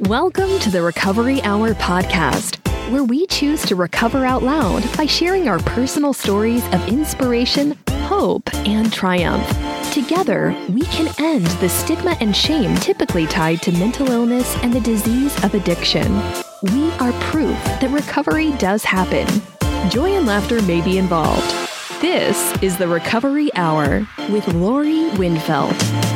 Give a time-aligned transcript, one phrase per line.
[0.00, 2.58] Welcome to the Recovery Hour podcast,
[2.92, 8.54] where we choose to recover out loud by sharing our personal stories of inspiration, hope,
[8.66, 9.48] and triumph.
[9.94, 14.80] Together, we can end the stigma and shame typically tied to mental illness and the
[14.80, 16.14] disease of addiction.
[16.74, 19.26] We are proof that recovery does happen.
[19.88, 21.50] Joy and laughter may be involved.
[22.02, 26.15] This is the Recovery Hour with Lori Windfeld.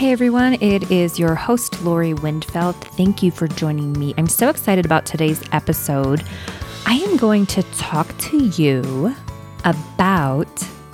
[0.00, 2.74] Hey everyone, it is your host, Lori Windfeld.
[2.96, 4.14] Thank you for joining me.
[4.16, 6.24] I'm so excited about today's episode.
[6.86, 9.14] I am going to talk to you
[9.66, 10.48] about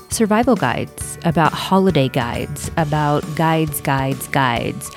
[0.08, 4.90] survival guides, about holiday guides, about guides, guides, guides.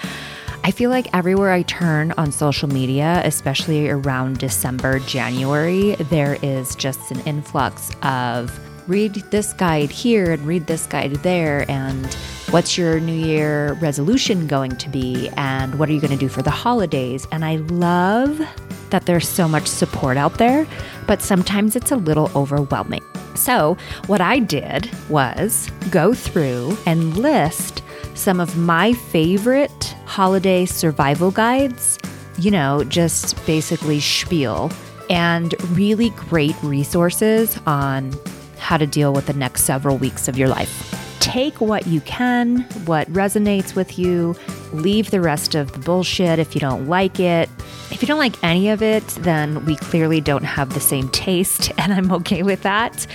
[0.64, 6.76] I feel like everywhere I turn on social media, especially around December, January, there is
[6.76, 12.12] just an influx of read this guide here and read this guide there and
[12.50, 16.28] what's your new year resolution going to be and what are you going to do
[16.28, 17.28] for the holidays?
[17.32, 18.42] And i love
[18.90, 20.66] that there's so much support out there
[21.06, 23.04] but sometimes it's a little overwhelming.
[23.36, 23.78] So
[24.08, 27.84] what i did was go through and list
[28.16, 32.00] some of my favorite holiday survival guides
[32.40, 34.72] you know just basically spiel
[35.12, 38.12] and really great resources on
[38.60, 40.96] how to deal with the next several weeks of your life.
[41.20, 44.36] Take what you can, what resonates with you,
[44.72, 47.50] leave the rest of the bullshit if you don't like it.
[47.92, 51.72] If you don't like any of it, then we clearly don't have the same taste,
[51.78, 53.06] and I'm okay with that.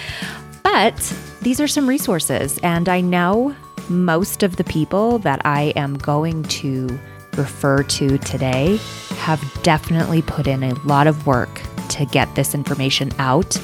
[0.62, 3.54] But these are some resources, and I know
[3.88, 6.98] most of the people that I am going to
[7.36, 8.78] refer to today
[9.16, 13.58] have definitely put in a lot of work to get this information out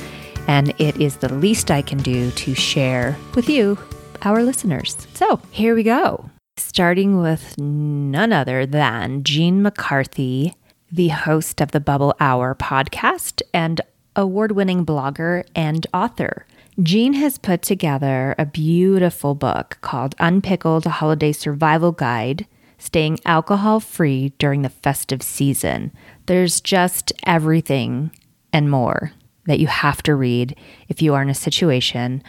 [0.46, 3.78] and it is the least I can do to share with you,
[4.22, 4.96] our listeners.
[5.14, 6.28] So here we go.
[6.56, 10.54] Starting with none other than Jean McCarthy,
[10.90, 13.80] the host of the Bubble Hour podcast and
[14.16, 16.46] award winning blogger and author.
[16.82, 22.46] Jean has put together a beautiful book called Unpickled a Holiday Survival Guide
[22.78, 25.92] Staying Alcohol Free During the Festive Season.
[26.26, 28.10] There's just everything
[28.52, 29.12] and more
[29.46, 30.56] that you have to read
[30.88, 32.22] if you are in a situation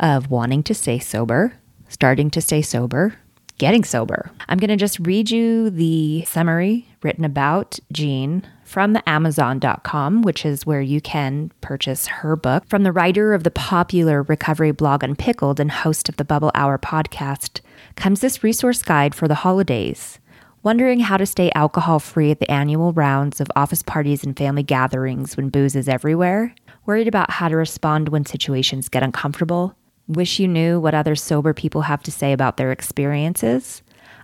[0.00, 1.54] of wanting to stay sober,
[1.88, 3.14] starting to stay sober,
[3.58, 4.30] getting sober.
[4.48, 10.44] I'm going to just read you the summary written about Jean from the Amazon.com, which
[10.44, 12.64] is where you can purchase her book.
[12.68, 16.78] From the writer of the popular recovery blog Unpickled and host of the Bubble Hour
[16.78, 17.60] podcast,
[17.96, 20.18] comes this resource guide for the holidays.
[20.64, 24.64] Wondering how to stay alcohol free at the annual rounds of office parties and family
[24.64, 26.52] gatherings when booze is everywhere?
[26.84, 29.76] Worried about how to respond when situations get uncomfortable?
[30.08, 33.82] Wish you knew what other sober people have to say about their experiences?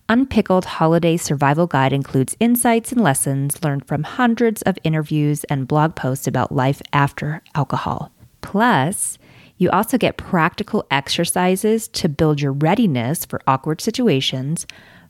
[0.09, 5.94] Unpickled Holiday Survival Guide includes insights and lessons learned from hundreds of interviews and blog
[5.94, 8.11] posts about life after alcohol.
[8.41, 9.19] Plus,
[9.56, 14.67] you also get practical exercises to build your readiness for awkward situations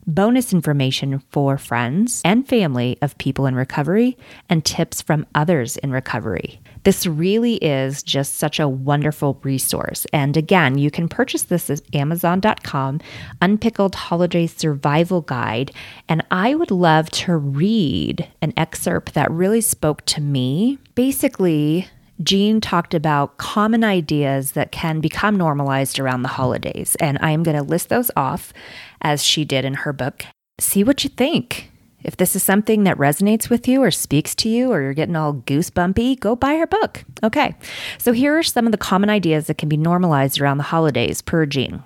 [0.07, 4.17] bonus information for friends and family of people in recovery,
[4.49, 6.59] and tips from others in recovery.
[6.83, 10.05] This really is just such a wonderful resource.
[10.13, 13.01] And again, you can purchase this at Amazon.com,
[13.41, 15.71] Unpickled Holiday Survival Guide.
[16.07, 20.77] And I would love to read an excerpt that really spoke to me.
[20.93, 21.87] Basically,
[22.23, 26.95] Jean talked about common ideas that can become normalized around the holidays.
[26.99, 28.53] And I am going to list those off
[29.01, 30.25] as she did in her book.
[30.59, 31.71] See what you think.
[32.03, 35.15] If this is something that resonates with you or speaks to you or you're getting
[35.15, 37.03] all goosebumpy, go buy her book.
[37.23, 37.55] Okay,
[37.97, 41.23] so here are some of the common ideas that can be normalized around the holidays
[41.23, 41.83] per Jean.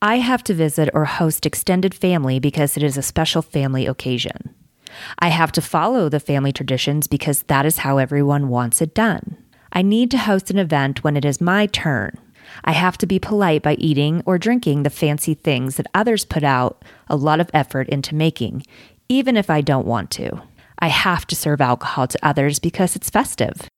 [0.00, 4.54] I have to visit or host extended family because it is a special family occasion.
[5.18, 9.36] I have to follow the family traditions because that is how everyone wants it done.
[9.72, 12.18] I need to host an event when it is my turn.
[12.64, 16.44] I have to be polite by eating or drinking the fancy things that others put
[16.44, 18.64] out a lot of effort into making,
[19.08, 20.42] even if I don't want to.
[20.78, 23.68] I have to serve alcohol to others because it's festive.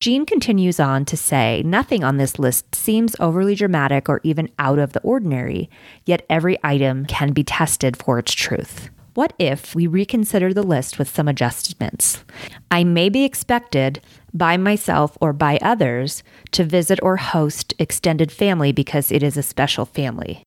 [0.00, 4.80] Jean continues on to say nothing on this list seems overly dramatic or even out
[4.80, 5.70] of the ordinary,
[6.04, 8.90] yet every item can be tested for its truth.
[9.14, 12.24] What if we reconsider the list with some adjustments?
[12.70, 14.00] I may be expected
[14.34, 19.42] by myself or by others to visit or host extended family because it is a
[19.42, 20.42] special family.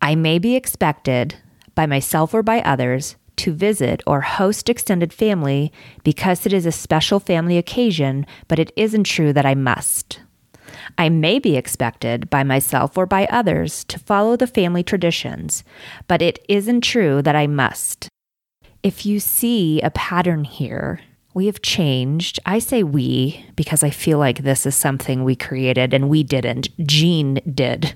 [0.00, 1.36] I may be expected
[1.74, 5.72] by myself or by others to visit or host extended family
[6.04, 10.20] because it is a special family occasion, but it isn't true that I must.
[10.98, 15.64] I may be expected by myself or by others to follow the family traditions,
[16.06, 18.08] but it isn't true that I must.
[18.84, 21.00] if you see a pattern here,
[21.34, 22.38] we have changed.
[22.46, 26.68] I say we because I feel like this is something we created and we didn't.
[26.86, 27.94] Jean did.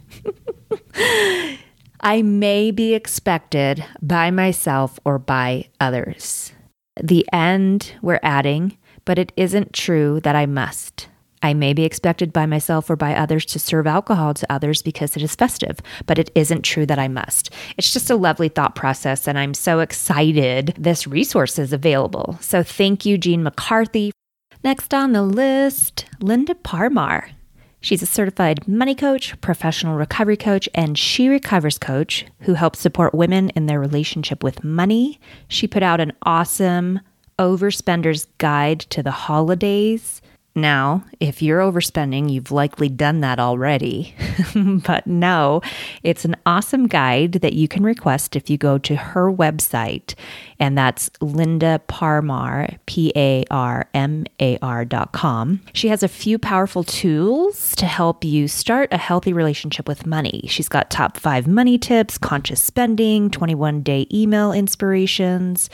[2.00, 6.52] I may be expected by myself or by others.
[7.00, 11.08] The end we're adding, but it isn't true that I must.
[11.42, 15.16] I may be expected by myself or by others to serve alcohol to others because
[15.16, 17.50] it is festive, but it isn't true that I must.
[17.76, 22.38] It's just a lovely thought process, and I'm so excited this resource is available.
[22.40, 24.12] So thank you, Jean McCarthy.
[24.64, 27.30] Next on the list, Linda Parmar.
[27.80, 33.14] She's a certified money coach, professional recovery coach, and She Recovers coach who helps support
[33.14, 35.20] women in their relationship with money.
[35.46, 36.98] She put out an awesome
[37.38, 40.20] overspender's guide to the holidays
[40.60, 44.14] now, if you're overspending, you've likely done that already.
[44.54, 45.62] but no,
[46.02, 50.14] it's an awesome guide that you can request if you go to her website,
[50.60, 55.60] and that's Linda Parmar, P A R M A R dot com.
[55.72, 60.44] She has a few powerful tools to help you start a healthy relationship with money.
[60.48, 65.70] She's got top five money tips, conscious spending, 21 day email inspirations,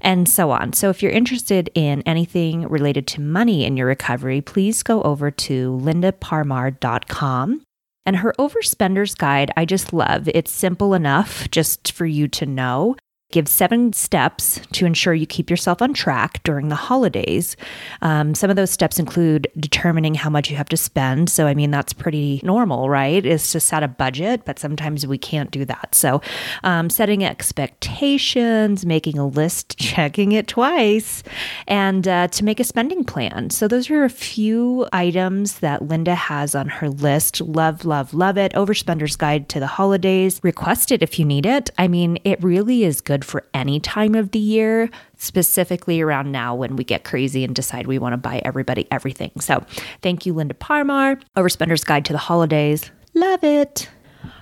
[0.00, 0.72] and so on.
[0.72, 5.30] So if you're interested in anything related to money in your recovery, please go over
[5.30, 7.62] to lindaparmar.com.
[8.06, 10.28] And her overspender's guide, I just love.
[10.28, 12.96] It's simple enough just for you to know
[13.30, 17.58] Give seven steps to ensure you keep yourself on track during the holidays.
[18.00, 21.28] Um, some of those steps include determining how much you have to spend.
[21.28, 23.26] So, I mean, that's pretty normal, right?
[23.26, 25.94] Is to set a budget, but sometimes we can't do that.
[25.94, 26.22] So,
[26.64, 31.22] um, setting expectations, making a list, checking it twice,
[31.66, 33.50] and uh, to make a spending plan.
[33.50, 37.42] So, those are a few items that Linda has on her list.
[37.42, 38.54] Love, love, love it.
[38.54, 40.40] Overspender's Guide to the Holidays.
[40.42, 41.68] Request it if you need it.
[41.76, 46.30] I mean, it really is good good for any time of the year, specifically around
[46.30, 49.32] now when we get crazy and decide we want to buy everybody everything.
[49.40, 49.64] So,
[50.02, 51.20] thank you, Linda Parmar.
[51.36, 52.90] Overspender's Guide to the Holidays.
[53.14, 53.90] Love it.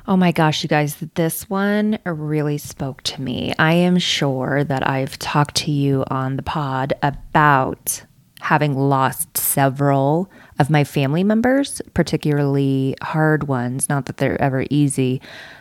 [0.07, 3.55] Oh my gosh, you guys, this one really spoke to me.
[3.59, 8.05] I am sure that I've talked to you on the pod about
[8.41, 15.21] having lost several of my family members, particularly hard ones, not that they're ever easy,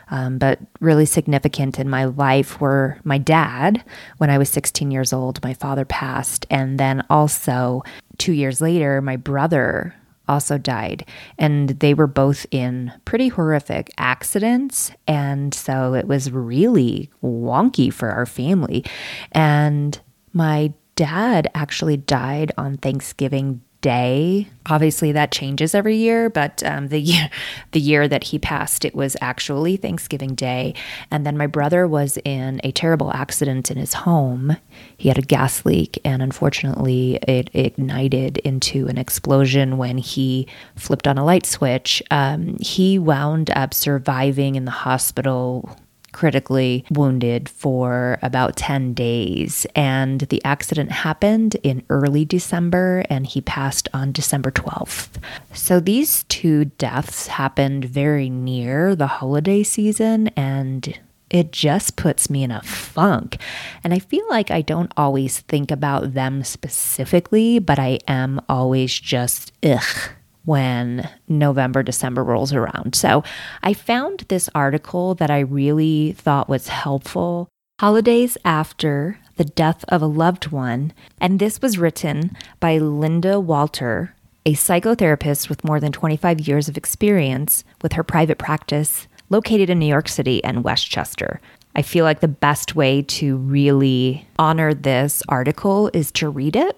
[0.09, 3.83] um, but really significant in my life were my dad.
[4.17, 6.45] When I was 16 years old, my father passed.
[6.49, 7.83] And then also,
[8.17, 9.95] two years later, my brother
[10.27, 11.05] also died.
[11.37, 14.91] And they were both in pretty horrific accidents.
[15.07, 18.83] And so it was really wonky for our family.
[19.31, 19.99] And
[20.33, 24.47] my dad actually died on Thanksgiving day.
[24.65, 27.29] Obviously, that changes every year, but um, the year
[27.71, 30.73] the year that he passed, it was actually Thanksgiving Day.
[31.11, 34.57] And then my brother was in a terrible accident in his home.
[34.97, 41.07] He had a gas leak, and unfortunately, it ignited into an explosion when he flipped
[41.07, 42.01] on a light switch.
[42.09, 45.77] Um, he wound up surviving in the hospital
[46.15, 49.67] critically wounded for about 10 days.
[49.75, 55.09] And the accident happened in early December and he passed on December 12th.
[55.53, 60.97] So these two deaths happened very near the holiday season and
[61.29, 63.37] it just puts me in a funk.
[63.83, 68.97] And I feel like I don't always think about them specifically, but I am always
[68.97, 70.14] just, ugh,
[70.45, 72.95] when November, December rolls around.
[72.95, 73.23] So
[73.63, 77.49] I found this article that I really thought was helpful.
[77.79, 80.93] Holidays After the Death of a Loved One.
[81.19, 86.77] And this was written by Linda Walter, a psychotherapist with more than 25 years of
[86.77, 91.41] experience with her private practice located in New York City and Westchester.
[91.75, 96.77] I feel like the best way to really honor this article is to read it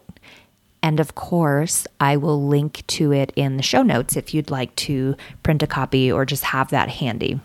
[0.81, 4.75] and of course, I will link to it in the show notes if you'd like
[4.77, 7.39] to print a copy or just have that handy.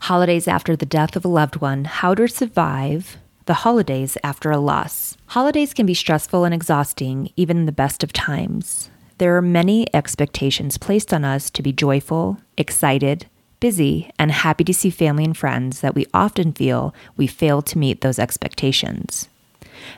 [0.00, 3.16] Holidays after the death of a loved one, how to survive
[3.46, 5.16] the holidays after a loss.
[5.26, 8.90] Holidays can be stressful and exhausting, even in the best of times.
[9.16, 13.26] There are many expectations placed on us to be joyful, excited,
[13.58, 17.78] busy, and happy to see family and friends that we often feel we fail to
[17.78, 19.28] meet those expectations.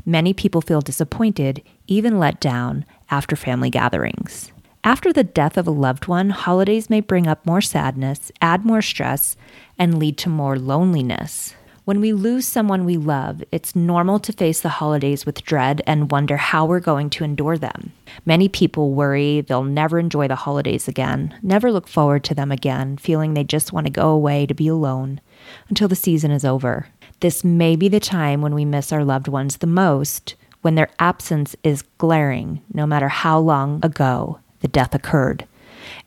[0.05, 4.53] Many people feel disappointed, even let down, after family gatherings.
[4.83, 8.81] After the death of a loved one, holidays may bring up more sadness, add more
[8.81, 9.37] stress,
[9.79, 11.55] and lead to more loneliness.
[11.85, 16.11] When we lose someone we love, it's normal to face the holidays with dread and
[16.11, 17.93] wonder how we're going to endure them.
[18.25, 22.97] Many people worry they'll never enjoy the holidays again, never look forward to them again,
[22.97, 25.21] feeling they just want to go away to be alone
[25.69, 26.87] until the season is over.
[27.21, 30.89] This may be the time when we miss our loved ones the most, when their
[30.99, 35.47] absence is glaring, no matter how long ago the death occurred.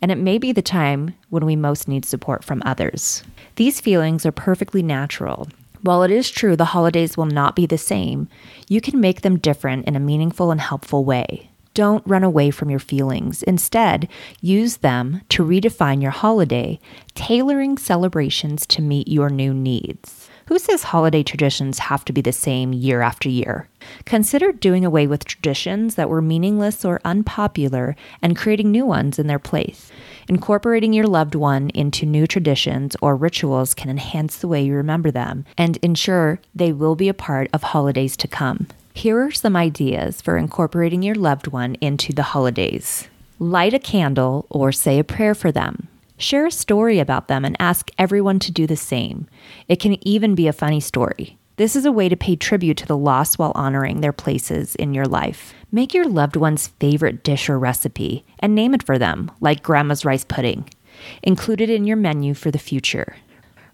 [0.02, 3.24] And it may be the time when we most need support from others.
[3.58, 5.48] These feelings are perfectly natural.
[5.84, 8.28] While it is true the holidays will not be the same,
[8.68, 11.52] you can make them different in a meaningful and helpful way.
[11.76, 13.44] Don't run away from your feelings.
[13.44, 14.08] Instead,
[14.42, 16.80] use them to redefine your holiday,
[17.14, 20.23] tailoring celebrations to meet your new needs.
[20.48, 23.70] Who says holiday traditions have to be the same year after year?
[24.06, 29.28] Consider doing away with traditions that were meaningless or unpopular and creating new ones in
[29.28, 29.90] their place.
[30.28, 35.12] Incorporating your loved one into new traditions or rituals can enhance the way you remember
[35.12, 38.68] them and ensure they will be a part of holidays to come.
[38.94, 43.08] Here are some ideas for incorporating your loved one into the holidays.
[43.40, 45.88] Light a candle or say a prayer for them.
[46.18, 49.28] Share a story about them and ask everyone to do the same.
[49.68, 51.38] It can even be a funny story.
[51.56, 54.94] This is a way to pay tribute to the lost while honoring their places in
[54.94, 55.54] your life.
[55.72, 60.06] Make your loved one's favorite dish or recipe and name it for them, like grandma's
[60.06, 60.70] rice pudding.
[61.22, 63.16] Include it in your menu for the future.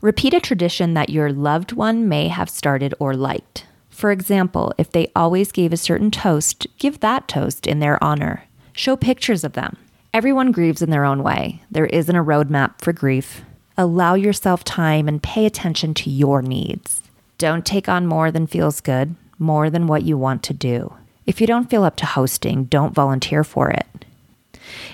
[0.02, 3.66] Repeat a tradition that your loved one may have started or liked.
[3.90, 8.46] For example, if they always gave a certain toast, give that toast in their honor.
[8.72, 9.76] Show pictures of them.
[10.12, 11.62] Everyone grieves in their own way.
[11.70, 13.44] There isn't a roadmap for grief.
[13.78, 17.04] Allow yourself time and pay attention to your needs.
[17.38, 20.96] Don't take on more than feels good, more than what you want to do.
[21.28, 23.86] If you don't feel up to hosting, don't volunteer for it.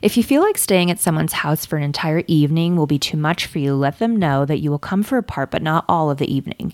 [0.01, 3.17] If you feel like staying at someone's house for an entire evening will be too
[3.17, 5.85] much for you, let them know that you will come for a part but not
[5.87, 6.73] all of the evening.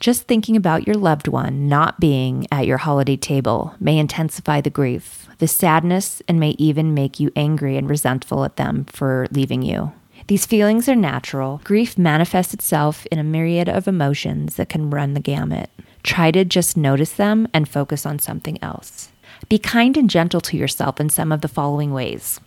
[0.00, 4.70] Just thinking about your loved one not being at your holiday table may intensify the
[4.70, 9.60] grief, the sadness, and may even make you angry and resentful at them for leaving
[9.60, 9.92] you.
[10.26, 11.60] These feelings are natural.
[11.64, 15.68] Grief manifests itself in a myriad of emotions that can run the gamut.
[16.02, 19.10] Try to just notice them and focus on something else.
[19.50, 22.40] Be kind and gentle to yourself in some of the following ways.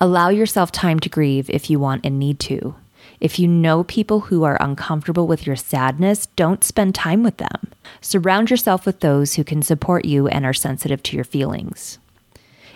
[0.00, 2.74] Allow yourself time to grieve if you want and need to.
[3.24, 7.72] If you know people who are uncomfortable with your sadness, don't spend time with them.
[8.02, 11.98] Surround yourself with those who can support you and are sensitive to your feelings.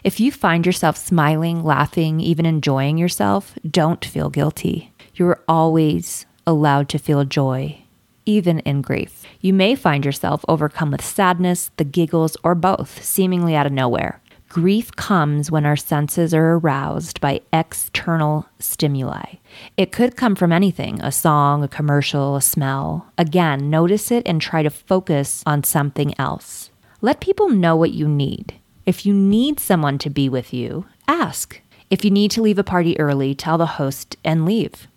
[0.02, 4.90] If you find yourself smiling, laughing, even enjoying yourself, don't feel guilty.
[5.12, 7.82] You're always allowed to feel joy,
[8.24, 9.24] even in grief.
[9.42, 14.22] You may find yourself overcome with sadness, the giggles, or both, seemingly out of nowhere.
[14.48, 19.34] Grief comes when our senses are aroused by external stimuli.
[19.76, 23.10] It could come from anything a song, a commercial, a smell.
[23.16, 26.70] Again, notice it and try to focus on something else.
[27.00, 28.54] Let people know what you need.
[28.86, 31.60] If you need someone to be with you, ask.
[31.90, 34.88] If you need to leave a party early, tell the host and leave.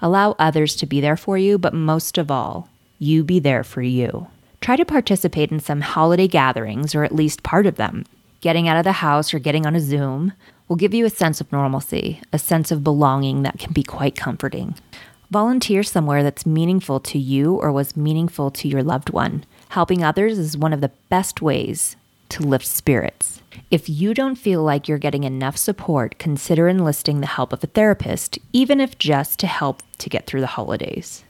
[0.00, 3.82] Allow others to be there for you, but most of all, you be there for
[3.82, 4.28] you.
[4.60, 8.04] Try to participate in some holiday gatherings or at least part of them
[8.40, 10.32] getting out of the house or getting on a Zoom
[10.70, 14.14] will give you a sense of normalcy, a sense of belonging that can be quite
[14.14, 14.72] comforting.
[15.28, 19.44] Volunteer somewhere that's meaningful to you or was meaningful to your loved one.
[19.70, 21.96] Helping others is one of the best ways
[22.28, 23.42] to lift spirits.
[23.72, 27.66] If you don't feel like you're getting enough support, consider enlisting the help of a
[27.66, 31.24] therapist, even if just to help to get through the holidays.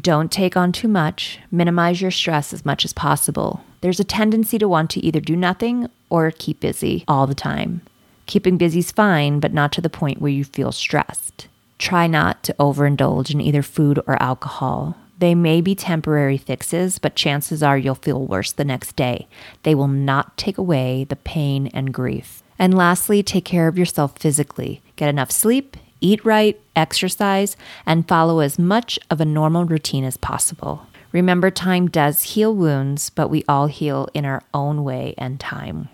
[0.00, 3.62] Don't take on too much, minimize your stress as much as possible.
[3.82, 7.82] There's a tendency to want to either do nothing or keep busy all the time.
[8.26, 11.46] Keeping busy is fine, but not to the point where you feel stressed.
[11.78, 14.96] Try not to overindulge in either food or alcohol.
[15.18, 19.28] They may be temporary fixes, but chances are you'll feel worse the next day.
[19.62, 22.42] They will not take away the pain and grief.
[22.58, 24.82] And lastly, take care of yourself physically.
[24.96, 27.56] Get enough sleep, eat right, exercise,
[27.86, 30.86] and follow as much of a normal routine as possible.
[31.12, 35.88] Remember, time does heal wounds, but we all heal in our own way and time.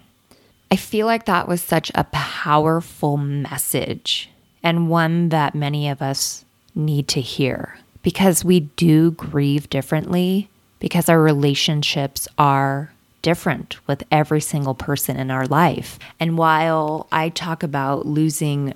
[0.72, 4.30] I feel like that was such a powerful message
[4.62, 10.48] and one that many of us need to hear because we do grieve differently
[10.80, 15.98] because our relationships are different with every single person in our life.
[16.18, 18.72] And while I talk about losing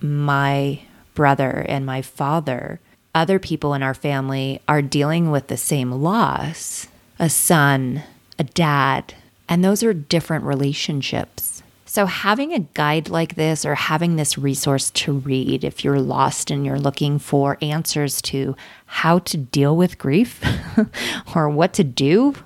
[0.00, 0.78] my
[1.16, 2.78] brother and my father,
[3.12, 6.86] other people in our family are dealing with the same loss
[7.18, 8.04] a son,
[8.38, 9.14] a dad,
[9.50, 11.62] and those are different relationships.
[11.84, 16.52] So, having a guide like this or having this resource to read if you're lost
[16.52, 18.54] and you're looking for answers to
[18.86, 20.40] how to deal with grief
[21.34, 22.36] or what to do,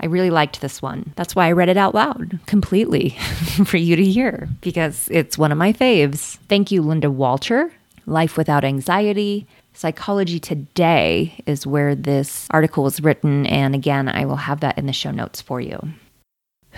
[0.00, 1.12] I really liked this one.
[1.14, 3.10] That's why I read it out loud completely
[3.64, 6.38] for you to hear because it's one of my faves.
[6.48, 7.72] Thank you, Linda Walter.
[8.04, 13.46] Life Without Anxiety Psychology Today is where this article was written.
[13.46, 15.80] And again, I will have that in the show notes for you.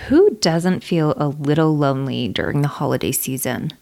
[0.06, 3.72] Who doesn't feel a little lonely during the holiday season?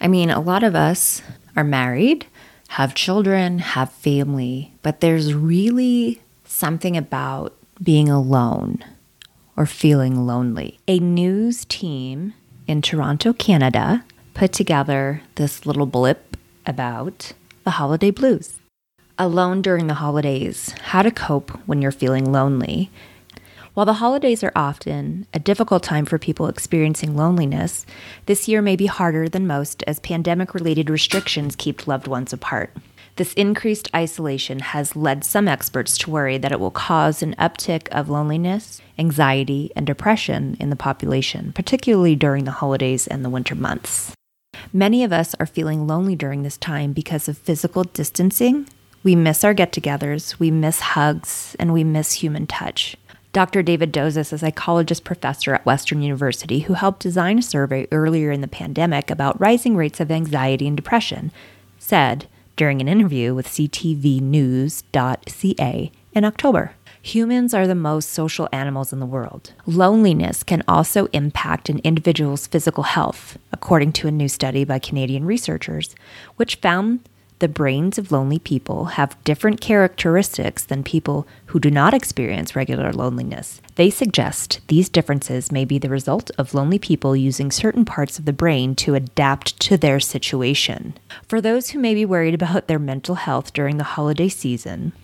[0.00, 1.22] I mean, a lot of us
[1.56, 2.26] are married,
[2.68, 8.84] have children, have family, but there's really something about being alone
[9.56, 10.78] or feeling lonely.
[10.86, 12.34] A news team
[12.66, 14.04] in Toronto, Canada,
[14.34, 17.32] put together this little blip about
[17.64, 18.58] the holiday blues.
[19.18, 22.90] Alone during the holidays, how to cope when you're feeling lonely.
[23.74, 27.84] While the holidays are often a difficult time for people experiencing loneliness,
[28.26, 32.70] this year may be harder than most as pandemic related restrictions keep loved ones apart.
[33.16, 37.88] This increased isolation has led some experts to worry that it will cause an uptick
[37.88, 43.56] of loneliness, anxiety, and depression in the population, particularly during the holidays and the winter
[43.56, 44.12] months.
[44.72, 48.68] Many of us are feeling lonely during this time because of physical distancing.
[49.02, 52.96] We miss our get togethers, we miss hugs, and we miss human touch.
[53.34, 53.62] Dr.
[53.64, 58.42] David Dozois, a psychologist professor at Western University who helped design a survey earlier in
[58.42, 61.32] the pandemic about rising rates of anxiety and depression,
[61.76, 64.72] said during an interview with CTVnews.ca
[66.12, 66.76] in October.
[67.02, 69.52] Humans are the most social animals in the world.
[69.66, 75.24] Loneliness can also impact an individual's physical health, according to a new study by Canadian
[75.24, 75.96] researchers,
[76.36, 77.00] which found
[77.44, 82.90] the brains of lonely people have different characteristics than people who do not experience regular
[82.90, 83.60] loneliness.
[83.74, 88.24] They suggest these differences may be the result of lonely people using certain parts of
[88.24, 90.94] the brain to adapt to their situation.
[91.28, 94.94] For those who may be worried about their mental health during the holiday season,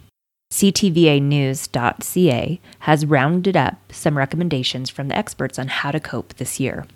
[0.51, 6.87] CTVnews.ca has rounded up some recommendations from the experts on how to cope this year.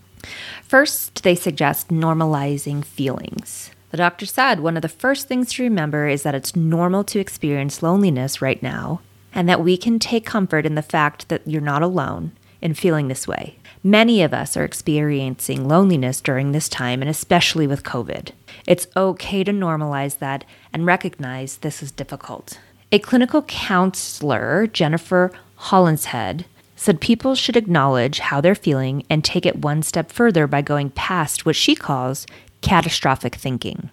[0.62, 3.72] First, they suggest normalizing feelings.
[3.94, 7.20] The doctor said one of the first things to remember is that it's normal to
[7.20, 11.60] experience loneliness right now, and that we can take comfort in the fact that you're
[11.60, 13.56] not alone in feeling this way.
[13.84, 18.30] Many of us are experiencing loneliness during this time, and especially with COVID.
[18.66, 22.59] It's okay to normalize that and recognize this is difficult.
[22.90, 29.61] A clinical counselor, Jennifer Hollinshead, said people should acknowledge how they're feeling and take it
[29.62, 32.26] one step further by going past what she calls
[32.64, 33.90] catastrophic thinking.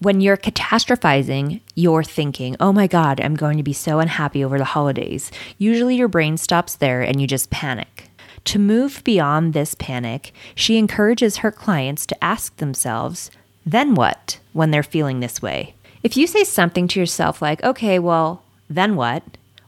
[0.00, 4.58] When you're catastrophizing, you're thinking, oh my God, I'm going to be so unhappy over
[4.58, 5.30] the holidays.
[5.58, 8.10] Usually your brain stops there and you just panic.
[8.44, 13.30] To move beyond this panic, she encourages her clients to ask themselves,
[13.66, 15.74] then what, when they're feeling this way?
[16.02, 19.22] If you say something to yourself like, okay, well, then what?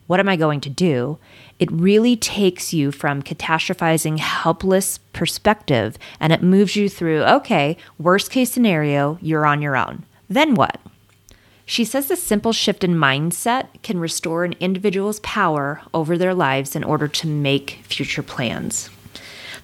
[0.06, 1.18] What am I going to do?
[1.62, 8.32] It really takes you from catastrophizing helpless perspective and it moves you through, okay, worst
[8.32, 10.04] case scenario, you're on your own.
[10.28, 10.80] Then what?
[11.64, 16.74] She says a simple shift in mindset can restore an individual's power over their lives
[16.74, 18.90] in order to make future plans.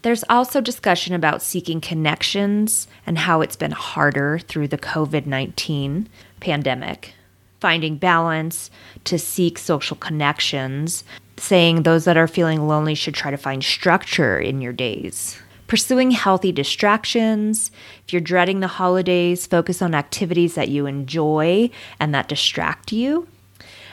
[0.02, 6.08] There's also discussion about seeking connections and how it's been harder through the COVID 19
[6.38, 7.14] pandemic
[7.60, 8.70] finding balance,
[9.04, 11.04] to seek social connections,
[11.36, 15.38] saying those that are feeling lonely should try to find structure in your days.
[15.66, 17.70] Pursuing healthy distractions.
[18.06, 23.28] If you're dreading the holidays, focus on activities that you enjoy and that distract you.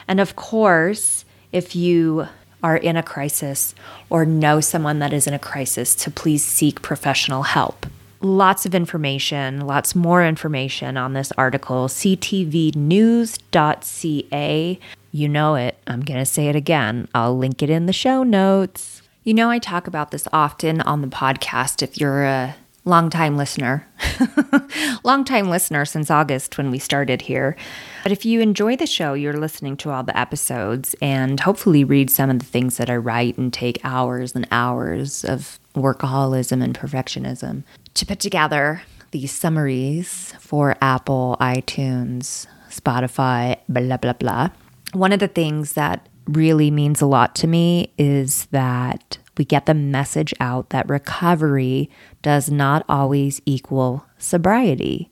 [0.08, 2.28] And of course, if you
[2.62, 3.74] are in a crisis
[4.08, 7.86] or know someone that is in a crisis, to please seek professional help
[8.20, 12.78] lots of information, lots more information on this article, ctvnews.ca.
[15.12, 15.78] You know it.
[15.86, 17.08] I'm going to say it again.
[17.14, 19.02] I'll link it in the show notes.
[19.24, 23.86] You know, I talk about this often on the podcast if you're a longtime listener,
[25.04, 27.56] longtime listener since August when we started here.
[28.04, 32.08] But if you enjoy the show, you're listening to all the episodes and hopefully read
[32.10, 36.78] some of the things that I write and take hours and hours of workaholism and
[36.78, 37.64] perfectionism
[37.96, 44.50] to put together these summaries for Apple, iTunes, Spotify, blah, blah, blah.
[44.92, 49.66] One of the things that really means a lot to me is that we get
[49.66, 51.90] the message out that recovery
[52.22, 55.10] does not always equal sobriety.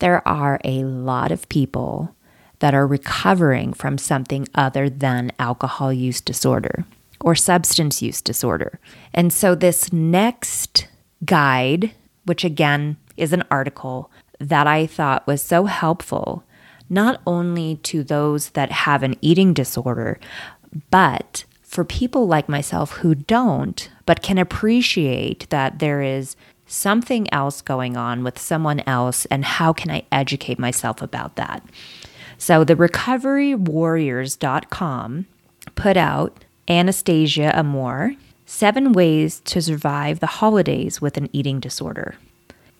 [0.00, 2.14] There are a lot of people
[2.58, 6.84] that are recovering from something other than alcohol use disorder
[7.20, 8.80] or substance use disorder.
[9.12, 10.88] And so, this next
[11.24, 11.92] guide
[12.26, 16.44] which again is an article that I thought was so helpful,
[16.90, 20.18] not only to those that have an eating disorder,
[20.90, 26.34] but for people like myself who don't, but can appreciate that there is
[26.66, 31.62] something else going on with someone else and how can I educate myself about that.
[32.38, 35.26] So the recoverywarriors.com
[35.74, 38.14] put out Anastasia Amour,
[38.48, 42.14] Seven Ways to Survive the Holidays with an Eating Disorder.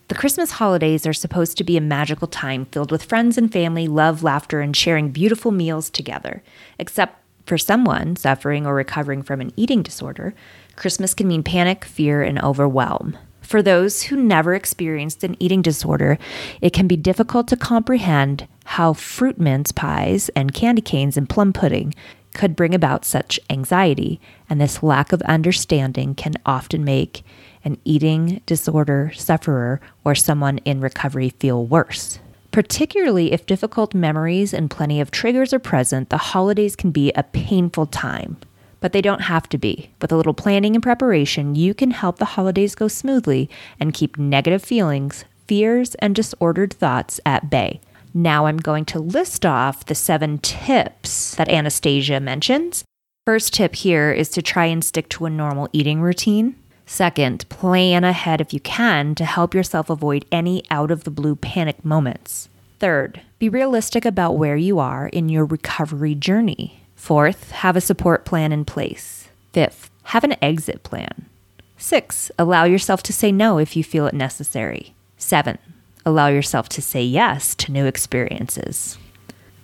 [0.06, 3.88] The Christmas holidays are supposed to be a magical time filled with friends and family,
[3.88, 6.44] love, laughter, and sharing beautiful meals together.
[6.78, 10.34] Except for someone suffering or recovering from an eating disorder,
[10.76, 13.18] Christmas can mean panic, fear, and overwhelm.
[13.40, 16.16] For those who never experienced an eating disorder,
[16.60, 21.52] it can be difficult to comprehend how fruit mince pies and candy canes and plum
[21.52, 21.92] pudding
[22.36, 27.24] could bring about such anxiety, and this lack of understanding can often make
[27.64, 32.20] an eating disorder sufferer or someone in recovery feel worse.
[32.52, 37.22] Particularly if difficult memories and plenty of triggers are present, the holidays can be a
[37.22, 38.36] painful time.
[38.80, 39.90] But they don't have to be.
[40.00, 44.18] With a little planning and preparation, you can help the holidays go smoothly and keep
[44.18, 47.80] negative feelings, fears, and disordered thoughts at bay.
[48.16, 52.82] Now I'm going to list off the seven tips that Anastasia mentions.
[53.26, 56.56] First tip here is to try and stick to a normal eating routine.
[56.86, 61.36] Second, plan ahead if you can to help yourself avoid any out of the blue
[61.36, 62.48] panic moments.
[62.78, 66.80] Third, be realistic about where you are in your recovery journey.
[66.94, 69.28] Fourth, have a support plan in place.
[69.52, 71.26] Fifth, have an exit plan.
[71.76, 74.94] Six, allow yourself to say no if you feel it necessary.
[75.18, 75.58] Seven,
[76.06, 78.96] allow yourself to say yes to new experiences.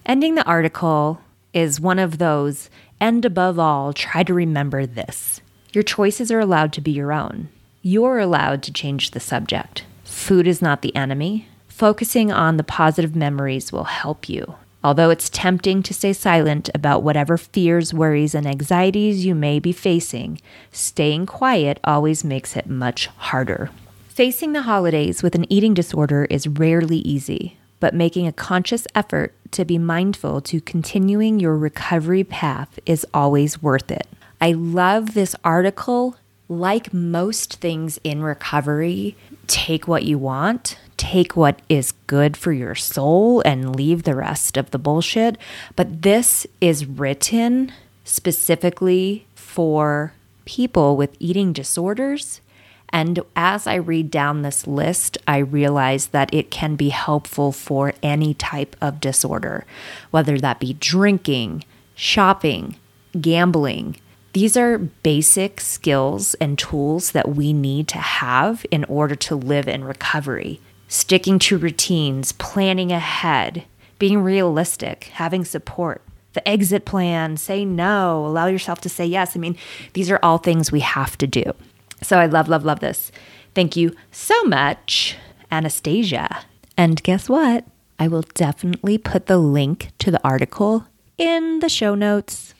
[0.04, 1.20] Ending the article
[1.54, 5.40] is one of those, and above all, try to remember this.
[5.72, 7.48] Your choices are allowed to be your own.
[7.80, 9.84] You're allowed to change the subject.
[10.04, 11.46] Food is not the enemy.
[11.68, 14.56] Focusing on the positive memories will help you.
[14.84, 19.70] Although it's tempting to stay silent about whatever fears, worries, and anxieties you may be
[19.70, 20.40] facing,
[20.72, 23.70] staying quiet always makes it much harder.
[24.12, 29.32] Facing the holidays with an eating disorder is rarely easy, but making a conscious effort
[29.52, 34.06] to be mindful to continuing your recovery path is always worth it.
[34.38, 36.16] I love this article.
[36.46, 42.74] Like most things in recovery, take what you want, take what is good for your
[42.74, 45.38] soul, and leave the rest of the bullshit.
[45.74, 47.72] But this is written
[48.04, 50.12] specifically for
[50.44, 52.42] people with eating disorders
[52.92, 57.94] and as I read down this list, I realize that it can be helpful for
[58.02, 59.64] any type of disorder,
[60.10, 62.76] whether that be drinking, shopping,
[63.18, 63.96] gambling.
[64.34, 69.68] These are basic skills and tools that we need to have in order to live
[69.68, 70.60] in recovery.
[70.88, 73.64] Sticking to routines, planning ahead,
[73.98, 76.02] being realistic, having support,
[76.34, 79.36] the exit plan, say no, allow yourself to say yes.
[79.36, 79.56] I mean,
[79.92, 81.52] these are all things we have to do.
[82.02, 83.12] So I love, love, love this.
[83.54, 85.16] Thank you so much,
[85.50, 86.44] Anastasia.
[86.76, 87.64] And guess what?
[87.98, 90.86] I will definitely put the link to the article
[91.18, 92.54] in the show notes.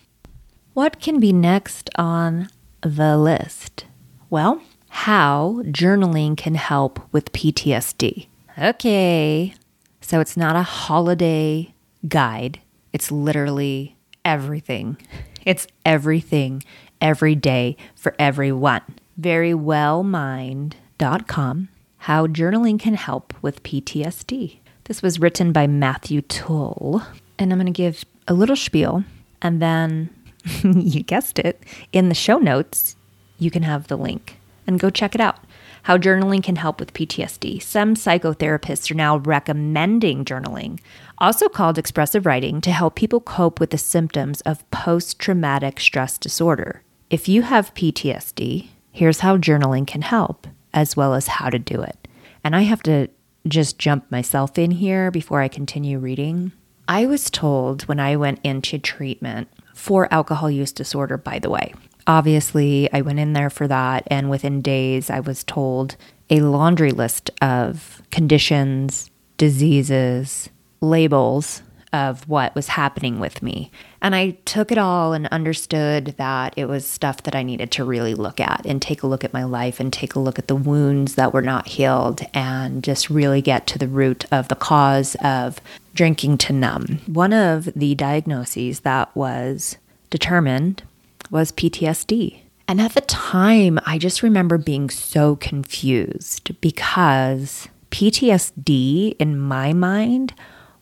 [0.75, 2.49] What can be next on
[2.83, 3.87] the list?
[4.31, 8.27] Well, how journaling can help with PTSD.
[8.59, 9.55] Okay,
[10.01, 11.75] so it's not a holiday
[12.07, 12.61] guide,
[12.93, 14.99] it's literally everything.
[15.45, 16.63] It's everything
[17.01, 18.83] every day for everyone
[19.21, 24.59] verywellmind.com How Journaling Can Help with PTSD.
[24.85, 27.03] This was written by Matthew Tull.
[27.39, 29.05] And I'm going to give a little spiel.
[29.41, 30.11] And then,
[30.63, 32.97] you guessed it, in the show notes,
[33.39, 35.39] you can have the link and go check it out.
[35.85, 37.61] How journaling can help with PTSD.
[37.61, 40.79] Some psychotherapists are now recommending journaling,
[41.19, 46.19] also called expressive writing, to help people cope with the symptoms of post traumatic stress
[46.19, 46.83] disorder.
[47.11, 51.81] If you have PTSD, Here's how journaling can help, as well as how to do
[51.81, 52.09] it.
[52.45, 53.09] And I have to
[53.49, 56.53] just jump myself in here before I continue reading.
[56.87, 61.73] I was told when I went into treatment for alcohol use disorder, by the way.
[62.07, 65.97] Obviously, I went in there for that, and within days, I was told
[66.29, 70.51] a laundry list of conditions, diseases,
[70.81, 73.71] labels of what was happening with me.
[74.01, 77.85] And I took it all and understood that it was stuff that I needed to
[77.85, 80.49] really look at and take a look at my life and take a look at
[80.49, 84.55] the wounds that were not healed and just really get to the root of the
[84.55, 85.61] cause of
[85.95, 87.01] drinking to numb.
[87.07, 89.77] One of the diagnoses that was
[90.11, 90.83] determined
[91.31, 92.39] was PTSD.
[92.69, 100.33] And at the time, I just remember being so confused because PTSD in my mind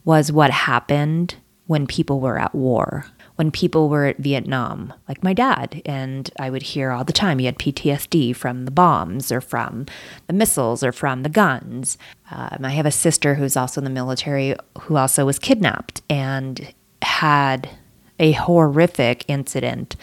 [0.05, 1.37] was what happened
[1.67, 6.51] when people were at war, when people were at Vietnam, like my dad, and I
[6.51, 9.87] would hear all the time he had PTSD from the bombs or from
[10.27, 11.97] the missiles or from the guns.
[12.31, 16.75] Um, I have a sister who's also in the military who also was kidnapped and
[17.03, 17.71] had
[18.19, 19.97] a horrific incident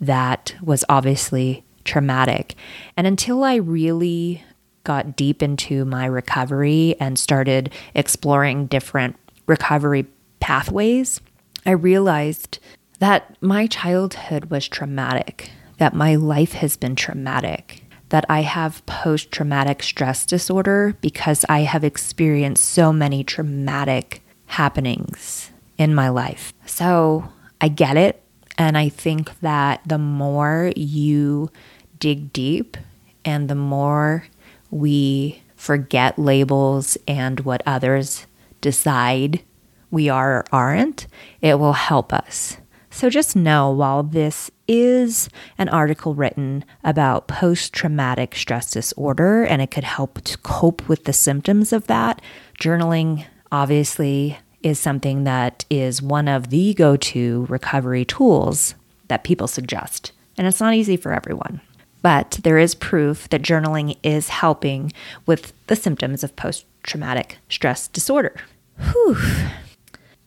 [0.00, 2.54] that was obviously traumatic.
[2.96, 4.42] And until I really
[4.84, 9.16] got deep into my recovery and started exploring different
[9.50, 10.06] recovery
[10.38, 11.20] pathways,
[11.66, 12.58] I realized
[13.00, 19.32] that my childhood was traumatic, that my life has been traumatic, that I have post
[19.32, 26.52] traumatic stress disorder because I have experienced so many traumatic happenings in my life.
[26.64, 27.28] So
[27.60, 28.22] I get it.
[28.56, 31.50] And I think that the more you
[31.98, 32.76] dig deep
[33.24, 34.26] and the more
[34.70, 38.26] we forget labels and what others
[38.60, 39.42] decide
[39.90, 41.06] we are or aren't,
[41.40, 42.56] it will help us.
[42.90, 49.62] So just know while this is an article written about post traumatic stress disorder and
[49.62, 52.20] it could help to cope with the symptoms of that,
[52.60, 58.74] journaling obviously is something that is one of the go to recovery tools
[59.08, 60.12] that people suggest.
[60.36, 61.60] And it's not easy for everyone.
[62.02, 64.92] But there is proof that journaling is helping
[65.26, 68.36] with the symptoms of post traumatic stress disorder.
[68.78, 69.16] Whew.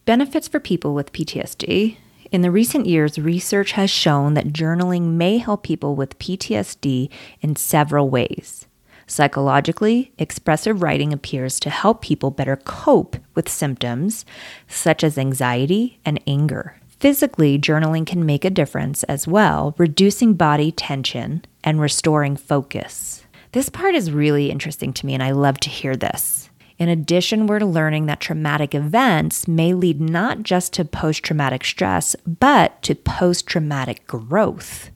[0.06, 1.98] Benefits for people with PTSD.
[2.32, 7.10] In the recent years, research has shown that journaling may help people with PTSD
[7.42, 8.66] in several ways.
[9.06, 14.26] Psychologically, expressive writing appears to help people better cope with symptoms
[14.68, 16.78] such as anxiety and anger.
[17.00, 23.26] Physically, journaling can make a difference as well, reducing body tension and restoring focus.
[23.52, 26.43] This part is really interesting to me, and I love to hear this.
[26.80, 32.16] In addition, we're learning that traumatic events may lead not just to post traumatic stress,
[32.26, 34.90] but to post traumatic growth.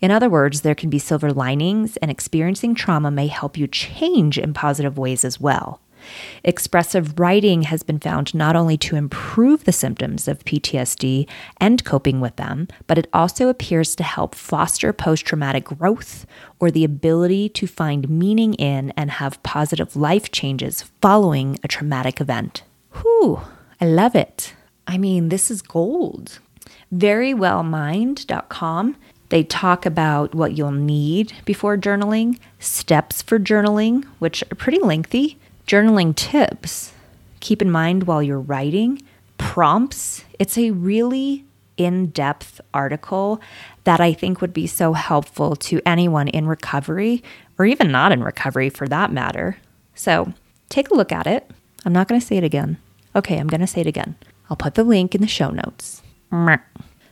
[0.00, 4.38] In other words, there can be silver linings, and experiencing trauma may help you change
[4.38, 5.80] in positive ways as well.
[6.44, 12.20] Expressive writing has been found not only to improve the symptoms of PTSD and coping
[12.20, 16.26] with them, but it also appears to help foster post traumatic growth
[16.60, 22.20] or the ability to find meaning in and have positive life changes following a traumatic
[22.20, 22.62] event.
[23.02, 23.40] Whew,
[23.80, 24.54] I love it.
[24.86, 26.38] I mean, this is gold.
[26.94, 28.96] Verywellmind.com
[29.28, 35.38] they talk about what you'll need before journaling, steps for journaling, which are pretty lengthy,
[35.66, 36.92] journaling tips,
[37.40, 39.02] keep in mind while you're writing,
[39.38, 40.24] prompts.
[40.38, 41.44] It's a really
[41.76, 43.40] in depth article
[43.84, 47.22] that I think would be so helpful to anyone in recovery
[47.58, 49.58] or even not in recovery for that matter.
[49.94, 50.32] So
[50.68, 51.50] take a look at it.
[51.84, 52.78] I'm not going to say it again.
[53.14, 54.16] Okay, I'm going to say it again.
[54.48, 56.02] I'll put the link in the show notes.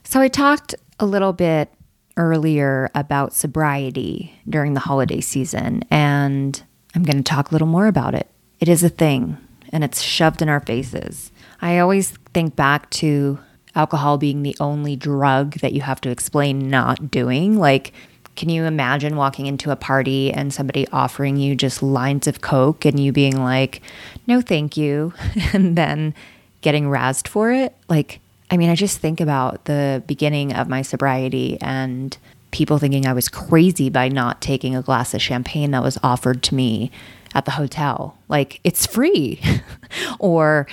[0.04, 1.70] So I talked a little bit
[2.16, 6.62] earlier about sobriety during the holiday season, and
[6.94, 8.28] I'm going to talk a little more about it.
[8.64, 9.36] It is a thing
[9.74, 11.30] and it's shoved in our faces.
[11.60, 13.38] I always think back to
[13.74, 17.58] alcohol being the only drug that you have to explain not doing.
[17.58, 17.92] Like,
[18.36, 22.86] can you imagine walking into a party and somebody offering you just lines of Coke
[22.86, 23.82] and you being like,
[24.26, 25.12] no, thank you,
[25.52, 26.14] and then
[26.62, 27.76] getting razzed for it?
[27.90, 28.18] Like,
[28.50, 32.16] I mean, I just think about the beginning of my sobriety and
[32.50, 36.42] people thinking I was crazy by not taking a glass of champagne that was offered
[36.44, 36.90] to me
[37.34, 38.16] at the hotel.
[38.28, 39.40] Like it's free.
[40.18, 40.66] or,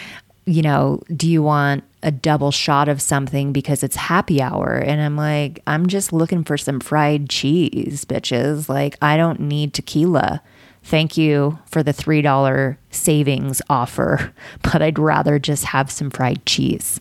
[0.45, 4.75] you know, do you want a double shot of something because it's happy hour?
[4.75, 8.69] And I'm like, I'm just looking for some fried cheese, bitches.
[8.69, 10.41] Like, I don't need tequila.
[10.83, 16.99] Thank you for the $3 savings offer, but I'd rather just have some fried cheese.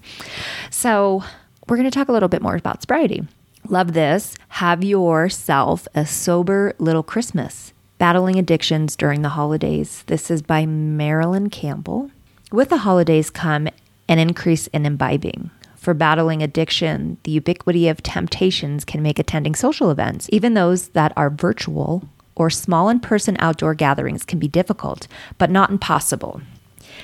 [0.69, 1.25] So,
[1.67, 3.23] we're going to talk a little bit more about sobriety.
[3.69, 4.37] Love this.
[4.49, 7.73] Have yourself a sober little Christmas.
[8.01, 10.05] Battling Addictions During the Holidays.
[10.07, 12.11] This is by Marilyn Campbell.
[12.51, 13.69] With the holidays come
[14.09, 15.51] an increase in imbibing.
[15.77, 21.13] For battling addiction, the ubiquity of temptations can make attending social events, even those that
[21.15, 26.41] are virtual or small in person outdoor gatherings, can be difficult, but not impossible.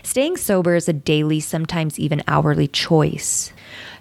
[0.03, 3.53] Staying sober is a daily, sometimes even hourly choice.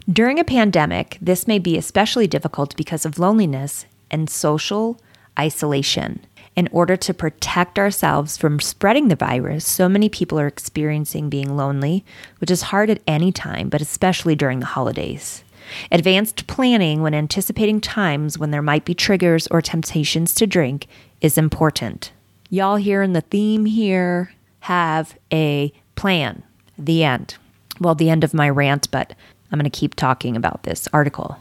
[0.10, 4.97] During a pandemic, this may be especially difficult because of loneliness and social
[5.38, 6.25] isolation
[6.56, 11.58] in order to protect ourselves from spreading the virus, so many people are experiencing being
[11.58, 12.06] lonely,
[12.39, 15.44] which is hard at any time, but especially during the holidays.
[15.91, 20.88] Advanced planning when anticipating times when there might be triggers or temptations to drink
[21.22, 22.12] is important.
[22.50, 26.44] Y'all hearing the theme here have a plan.
[26.78, 27.36] The end.
[27.80, 29.13] Well, the end of my rant, but
[29.56, 31.39] I'm going to keep talking about this article.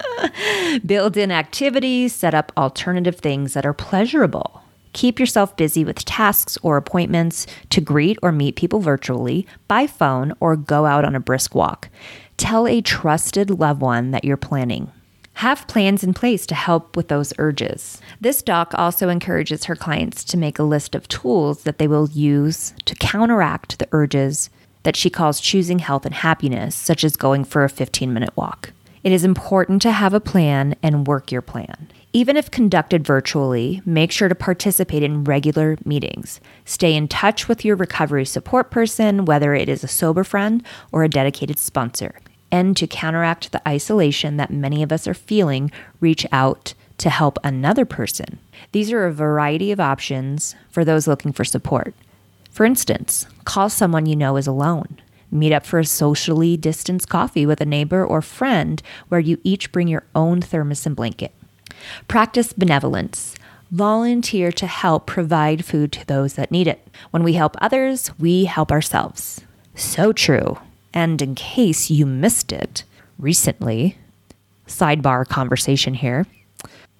[0.84, 4.62] Build in activities, set up alternative things that are pleasurable.
[4.92, 10.34] Keep yourself busy with tasks or appointments to greet or meet people virtually, by phone,
[10.40, 11.88] or go out on a brisk walk.
[12.36, 14.92] Tell a trusted loved one that you're planning.
[15.32, 18.02] Have plans in place to help with those urges.
[18.20, 22.10] This doc also encourages her clients to make a list of tools that they will
[22.10, 24.50] use to counteract the urges
[24.88, 28.72] that she calls choosing health and happiness, such as going for a 15 minute walk.
[29.04, 31.90] It is important to have a plan and work your plan.
[32.14, 36.40] Even if conducted virtually, make sure to participate in regular meetings.
[36.64, 41.04] Stay in touch with your recovery support person, whether it is a sober friend or
[41.04, 42.14] a dedicated sponsor
[42.50, 45.70] and to counteract the isolation that many of us are feeling,
[46.00, 48.38] reach out to help another person.
[48.72, 51.94] These are a variety of options for those looking for support.
[52.58, 55.00] For instance, call someone you know is alone.
[55.30, 59.70] Meet up for a socially distanced coffee with a neighbor or friend where you each
[59.70, 61.32] bring your own thermos and blanket.
[62.08, 63.36] Practice benevolence.
[63.70, 66.84] Volunteer to help provide food to those that need it.
[67.12, 69.40] When we help others, we help ourselves.
[69.76, 70.58] So true.
[70.92, 72.82] And in case you missed it
[73.20, 73.98] recently,
[74.66, 76.26] sidebar conversation here,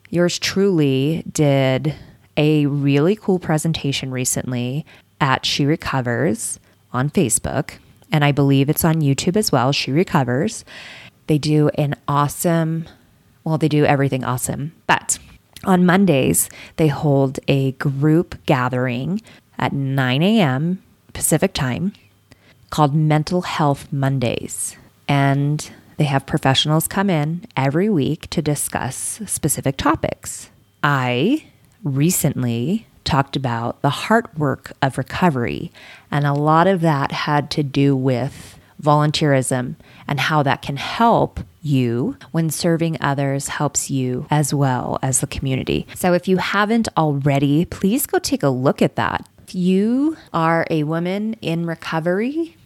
[0.09, 1.97] yours truly did
[2.37, 4.87] a really cool presentation recently
[5.21, 6.59] at She Recovers
[6.93, 7.73] on Facebook.
[8.11, 9.73] And I believe it's on YouTube as well.
[9.73, 10.65] She Recovers.
[11.27, 12.87] They do an awesome,
[13.45, 14.73] well, they do everything awesome.
[14.87, 15.19] But
[15.65, 19.21] on Mondays, they hold a group gathering
[19.59, 20.83] at 9 a.m.
[21.13, 21.93] Pacific time
[22.71, 24.77] called Mental Health Mondays.
[25.09, 30.49] And they have professionals come in every week to discuss specific topics.
[30.83, 31.45] I
[31.83, 35.73] recently talked about the heart work of recovery,
[36.11, 39.75] and a lot of that had to do with volunteerism
[40.07, 45.27] and how that can help you when serving others helps you as well as the
[45.27, 45.87] community.
[45.95, 49.29] So, if you haven't already, please go take a look at that.
[49.47, 52.57] If you are a woman in recovery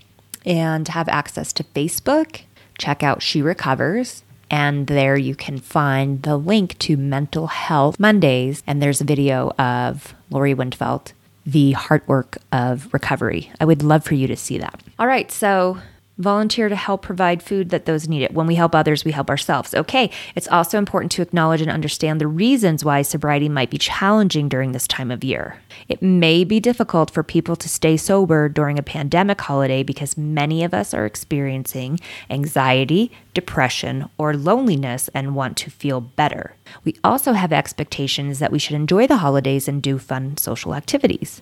[0.44, 2.42] and have access to Facebook,
[2.78, 4.24] check out She Recovers.
[4.52, 8.62] And there you can find the link to Mental Health Mondays.
[8.66, 11.12] And there's a video of Lori Windfeld,
[11.44, 13.50] the heart work of recovery.
[13.58, 14.80] I would love for you to see that.
[14.98, 15.32] All right.
[15.32, 15.78] So
[16.18, 18.34] Volunteer to help provide food that those need it.
[18.34, 19.74] When we help others, we help ourselves.
[19.74, 24.46] Okay, it's also important to acknowledge and understand the reasons why sobriety might be challenging
[24.46, 25.58] during this time of year.
[25.88, 30.62] It may be difficult for people to stay sober during a pandemic holiday because many
[30.64, 31.98] of us are experiencing
[32.28, 36.54] anxiety, depression, or loneliness and want to feel better.
[36.84, 41.40] We also have expectations that we should enjoy the holidays and do fun social activities.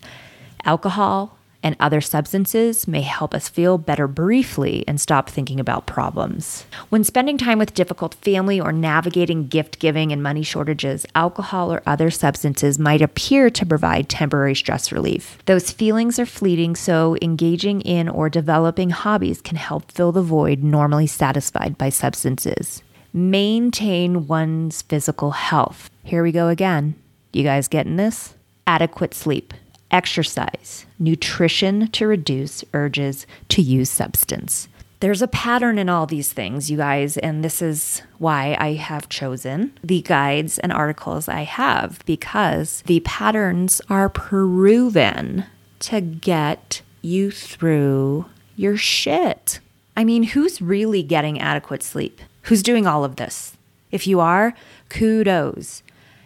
[0.65, 6.65] Alcohol, and other substances may help us feel better briefly and stop thinking about problems.
[6.89, 11.83] When spending time with difficult family or navigating gift giving and money shortages, alcohol or
[11.87, 15.39] other substances might appear to provide temporary stress relief.
[15.47, 20.63] Those feelings are fleeting, so engaging in or developing hobbies can help fill the void
[20.63, 22.83] normally satisfied by substances.
[23.13, 25.91] Maintain one's physical health.
[26.05, 26.95] Here we go again.
[27.33, 28.35] You guys getting this?
[28.67, 29.53] Adequate sleep
[29.91, 34.69] exercise, nutrition to reduce urges to use substance.
[35.01, 39.09] There's a pattern in all these things, you guys, and this is why I have
[39.09, 45.47] chosen the guides and articles I have because the patterns are proven
[45.81, 48.27] to get you through
[48.57, 49.61] your shit.
[49.97, 52.21] I mean, who's really getting adequate sleep?
[52.43, 53.57] Who's doing all of this?
[53.91, 54.55] If you are,
[54.91, 55.83] kudos.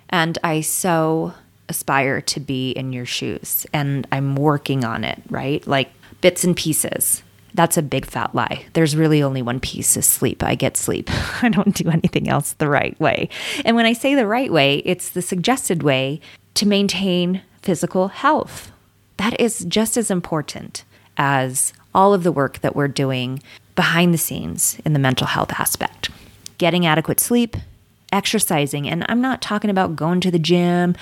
[0.08, 1.34] And I so
[1.68, 5.66] aspire to be in your shoes and I'm working on it, right?
[5.66, 7.22] Like bits and pieces.
[7.54, 8.66] That's a big fat lie.
[8.72, 10.42] There's really only one piece is sleep.
[10.42, 11.08] I get sleep.
[11.42, 13.28] I don't do anything else the right way.
[13.64, 16.20] And when I say the right way, it's the suggested way
[16.54, 18.72] to maintain physical health.
[19.18, 20.84] That is just as important
[21.16, 23.40] as all of the work that we're doing
[23.76, 26.10] behind the scenes in the mental health aspect.
[26.58, 27.56] Getting adequate sleep,
[28.12, 28.88] exercising.
[28.88, 30.94] And I'm not talking about going to the gym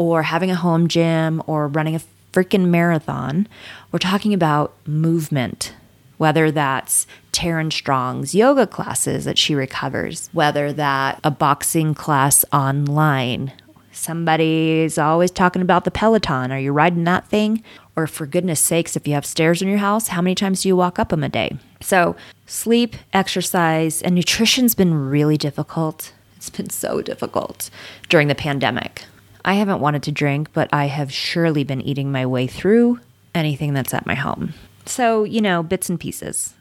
[0.00, 2.00] or having a home gym or running a
[2.32, 3.46] freaking marathon.
[3.92, 5.74] We're talking about movement,
[6.16, 13.52] whether that's Taryn Strong's yoga classes that she recovers, whether that a boxing class online.
[13.92, 16.50] Somebody's always talking about the Peloton.
[16.50, 17.62] Are you riding that thing?
[17.94, 20.68] Or for goodness sakes, if you have stairs in your house, how many times do
[20.68, 21.58] you walk up them a day?
[21.82, 26.14] So, sleep, exercise, and nutrition's been really difficult.
[26.36, 27.68] It's been so difficult
[28.08, 29.04] during the pandemic.
[29.44, 33.00] I haven't wanted to drink, but I have surely been eating my way through
[33.34, 34.54] anything that's at my home.
[34.86, 36.54] So, you know, bits and pieces.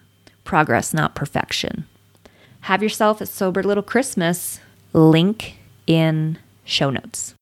[0.43, 1.85] Progress, not perfection.
[2.61, 4.59] Have yourself a sober little Christmas.
[4.93, 5.57] Link
[5.87, 7.35] in show notes.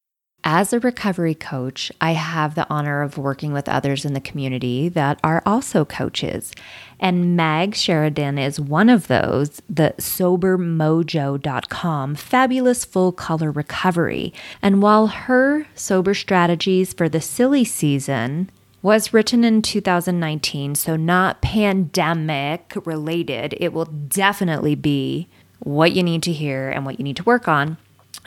[0.50, 4.88] As a recovery coach, I have the honor of working with others in the community
[4.88, 6.54] that are also coaches.
[7.02, 14.34] And Mags Sheridan is one of those, the sobermojo.com fabulous full color recovery.
[14.62, 18.50] And while her sober strategies for the silly season
[18.82, 25.28] was written in 2019, so not pandemic related, it will definitely be
[25.60, 27.76] what you need to hear and what you need to work on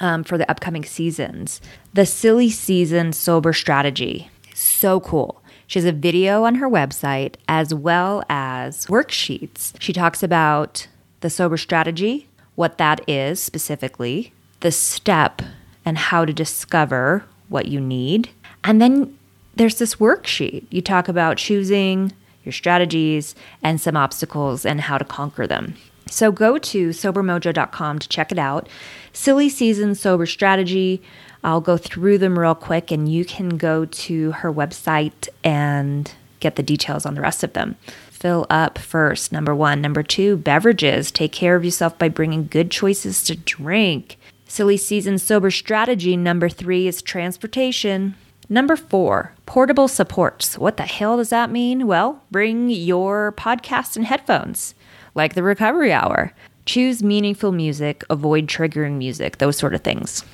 [0.00, 1.60] um, for the upcoming seasons.
[1.92, 4.30] The Silly Season Sober Strategy.
[4.54, 5.42] So cool.
[5.66, 9.72] She has a video on her website as well as worksheets.
[9.78, 10.88] She talks about
[11.20, 15.42] the sober strategy, what that is specifically, the step,
[15.84, 18.30] and how to discover what you need.
[18.64, 19.16] And then
[19.54, 20.64] there's this worksheet.
[20.70, 22.12] You talk about choosing
[22.44, 25.74] your strategies and some obstacles and how to conquer them.
[26.10, 28.68] So go to sobermojo.com to check it out.
[29.12, 31.02] Silly Season Sober Strategy.
[31.42, 36.56] I'll go through them real quick and you can go to her website and get
[36.56, 37.76] the details on the rest of them.
[38.10, 39.80] Fill up first, number one.
[39.80, 41.10] Number two, beverages.
[41.10, 44.18] Take care of yourself by bringing good choices to drink.
[44.46, 46.16] Silly Season Sober Strategy.
[46.16, 48.14] Number three is transportation.
[48.48, 50.58] Number four, portable supports.
[50.58, 51.86] What the hell does that mean?
[51.86, 54.74] Well, bring your podcast and headphones,
[55.14, 56.34] like the recovery hour.
[56.70, 60.24] Choose meaningful music, avoid triggering music, those sort of things.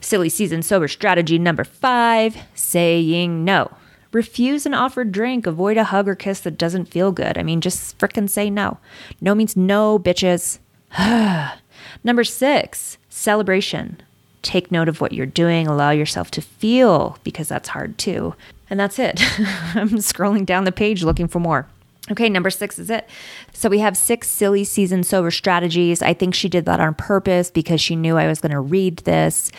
[0.00, 3.70] Silly season sober strategy number five saying no.
[4.10, 7.38] Refuse an offered drink, avoid a hug or kiss that doesn't feel good.
[7.38, 8.78] I mean, just frickin' say no.
[9.20, 10.58] No means no, bitches.
[12.02, 14.02] number six, celebration.
[14.42, 18.34] Take note of what you're doing, allow yourself to feel, because that's hard too.
[18.68, 19.20] And that's it.
[19.76, 21.68] I'm scrolling down the page looking for more.
[22.10, 23.08] Okay, number six is it.
[23.52, 26.02] So we have six silly season sober strategies.
[26.02, 28.98] I think she did that on purpose because she knew I was going to read
[28.98, 29.52] this.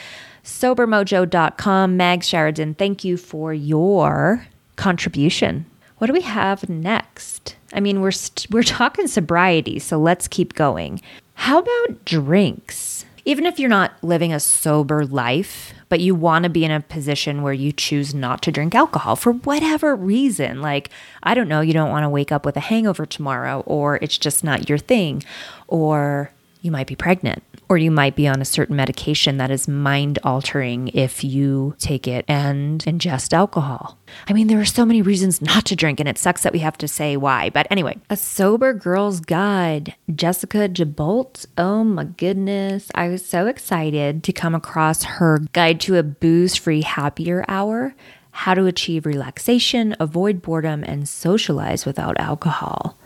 [0.43, 5.66] Sobermojo.com, Mags Sheridan, thank you for your contribution.
[5.99, 7.56] What do we have next?
[7.74, 10.99] I mean, we're we st- we're talking sobriety, so let's keep going.
[11.36, 13.06] How about drinks?
[13.24, 16.80] Even if you're not living a sober life, but you want to be in a
[16.80, 20.62] position where you choose not to drink alcohol for whatever reason.
[20.62, 20.89] Like,
[21.22, 24.18] I don't know, you don't want to wake up with a hangover tomorrow, or it's
[24.18, 25.22] just not your thing,
[25.68, 26.32] or
[26.62, 30.19] you might be pregnant or you might be on a certain medication that is mind
[30.26, 33.97] altering if you take it and ingest alcohol.
[34.28, 36.59] I mean, there are so many reasons not to drink, and it sucks that we
[36.59, 37.49] have to say why.
[37.49, 41.45] But anyway, a sober girl's guide, Jessica Jeboult.
[41.57, 42.91] Oh my goodness.
[42.93, 47.95] I was so excited to come across her guide to a booze free happier hour.
[48.32, 52.97] How to achieve relaxation, avoid boredom, and socialize without alcohol.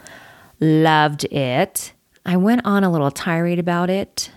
[0.59, 1.93] Loved it.
[2.26, 4.32] I went on a little tirade about it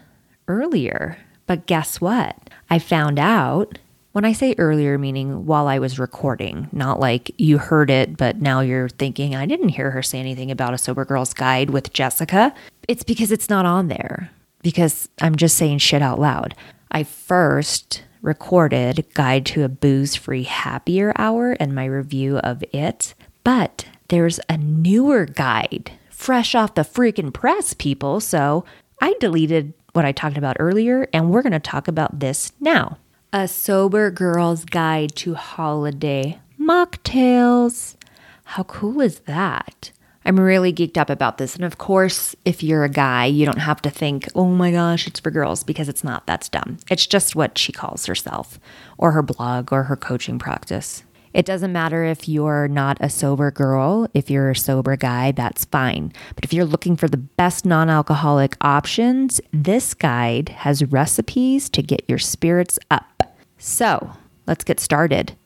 [0.48, 2.36] earlier, but guess what?
[2.68, 3.78] I found out
[4.12, 8.40] when I say earlier, meaning while I was recording, not like you heard it, but
[8.40, 11.92] now you're thinking, I didn't hear her say anything about a Sober Girl's Guide with
[11.92, 12.52] Jessica.
[12.88, 14.30] It's because it's not on there,
[14.62, 16.54] because I'm just saying shit out loud.
[16.90, 23.14] I first recorded Guide to a Booze Free Happier Hour and my review of it,
[23.44, 28.20] but there's a newer guide fresh off the freaking press, people.
[28.20, 28.64] So
[29.00, 32.98] I deleted what I talked about earlier, and we're going to talk about this now.
[33.32, 37.96] A Sober Girl's Guide to Holiday Mocktails.
[38.44, 39.92] How cool is that?
[40.24, 41.54] I'm really geeked up about this.
[41.54, 45.06] And of course, if you're a guy, you don't have to think, oh my gosh,
[45.06, 46.26] it's for girls, because it's not.
[46.26, 46.78] That's dumb.
[46.90, 48.58] It's just what she calls herself,
[48.98, 51.02] or her blog, or her coaching practice.
[51.38, 55.66] It doesn't matter if you're not a sober girl, if you're a sober guy, that's
[55.66, 56.12] fine.
[56.34, 61.80] But if you're looking for the best non alcoholic options, this guide has recipes to
[61.80, 63.22] get your spirits up.
[63.56, 64.10] So
[64.48, 65.36] let's get started.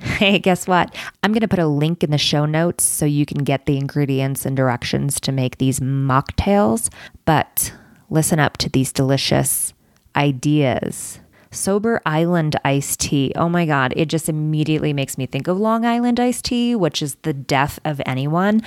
[0.00, 0.96] Hey, guess what?
[1.22, 3.76] I'm going to put a link in the show notes so you can get the
[3.76, 6.90] ingredients and directions to make these mocktails.
[7.26, 7.74] But
[8.08, 9.74] listen up to these delicious
[10.16, 11.20] ideas
[11.52, 13.32] Sober Island iced tea.
[13.34, 17.02] Oh my God, it just immediately makes me think of Long Island iced tea, which
[17.02, 18.62] is the death of anyone.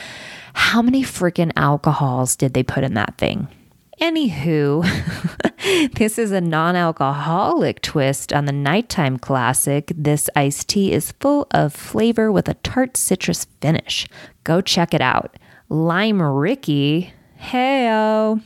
[0.54, 3.48] How many freaking alcohols did they put in that thing?
[4.02, 4.84] Anywho,
[5.96, 9.94] this is a non alcoholic twist on the nighttime classic.
[9.96, 14.08] This iced tea is full of flavor with a tart citrus finish.
[14.44, 15.38] Go check it out.
[15.70, 18.42] Lime Rickey, heyo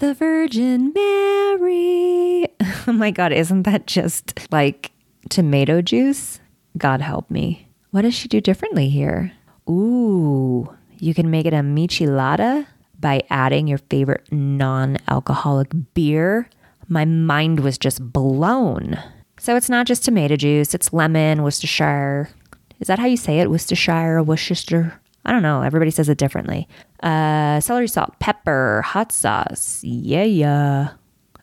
[0.00, 2.46] the Virgin Mary.
[2.86, 4.90] Oh my God, isn't that just like
[5.28, 6.40] tomato juice?
[6.76, 7.68] God help me.
[7.90, 9.32] What does she do differently here?
[9.68, 12.66] Ooh, you can make it a michelada,
[12.98, 16.48] by adding your favorite non alcoholic beer,
[16.88, 18.98] my mind was just blown.
[19.38, 22.30] So it's not just tomato juice, it's lemon, Worcestershire.
[22.80, 23.50] Is that how you say it?
[23.50, 25.00] Worcestershire or Worcester?
[25.24, 25.62] I don't know.
[25.62, 26.68] Everybody says it differently.
[27.02, 29.80] Uh, celery salt, pepper, hot sauce.
[29.84, 30.90] Yeah, yeah.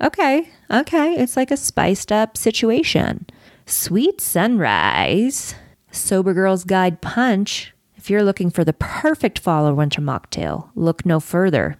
[0.01, 1.13] Okay, okay.
[1.15, 3.25] It's like a spiced up situation.
[3.65, 5.55] Sweet Sunrise,
[5.91, 7.73] Sober Girl's Guide Punch.
[7.95, 11.77] If you're looking for the perfect fall or winter mocktail, look no further.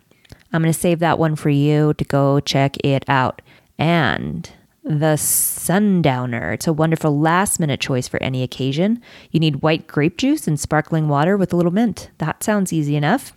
[0.51, 3.41] I'm going to save that one for you to go check it out.
[3.77, 4.49] And
[4.87, 6.53] the Sundowner.
[6.53, 9.01] It's a wonderful last minute choice for any occasion.
[9.31, 12.09] You need white grape juice and sparkling water with a little mint.
[12.19, 13.33] That sounds easy enough.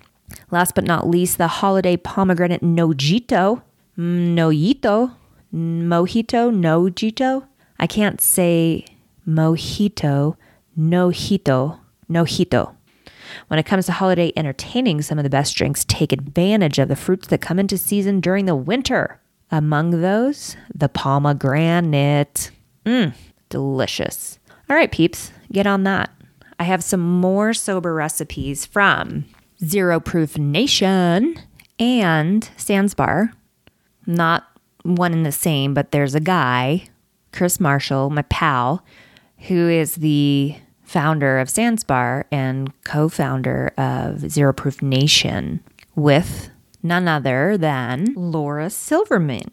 [0.51, 3.63] Last but not least, the holiday pomegranate nojito.
[3.99, 5.15] Mm, nojito.
[5.53, 6.55] Mojito.
[6.55, 7.47] Nojito.
[7.79, 8.85] I can't say
[9.27, 10.37] mojito.
[10.79, 11.81] Nojito.
[12.09, 12.75] Nojito.
[13.49, 16.97] When it comes to holiday entertaining, some of the best drinks take advantage of the
[16.97, 19.20] fruits that come into season during the winter.
[19.51, 22.51] Among those, the pomegranate.
[22.87, 23.15] Mmm,
[23.49, 24.39] delicious.
[24.69, 26.11] All right, peeps, get on that.
[26.59, 29.25] I have some more sober recipes from
[29.65, 31.37] Zero Proof Nation
[31.79, 33.33] and Sans Bar.
[34.07, 34.45] Not
[34.83, 36.85] one and the same, but there's a guy,
[37.33, 38.85] Chris Marshall, my pal,
[39.49, 45.63] who is the founder of Sans Bar and co founder of Zero Proof Nation
[45.95, 46.50] with
[46.83, 49.51] none other than Laura Silverman.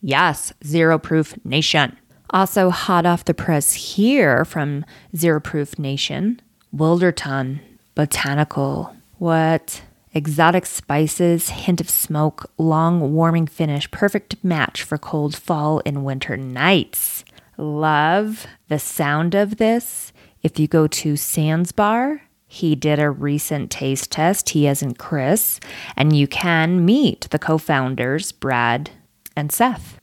[0.00, 1.96] Yes, Zero Proof Nation.
[2.30, 4.84] Also, hot off the press here from
[5.16, 6.40] Zero Proof Nation,
[6.74, 7.60] Wilderton
[7.94, 8.94] Botanical.
[9.18, 9.82] What?
[10.12, 16.36] Exotic spices, hint of smoke, long warming finish, perfect match for cold fall and winter
[16.36, 17.24] nights.
[17.56, 20.12] Love the sound of this.
[20.42, 22.22] If you go to Sans Bar,
[22.52, 25.60] he did a recent taste test, he in Chris,
[25.96, 28.90] and you can meet the co founders, Brad
[29.36, 30.00] and Seth.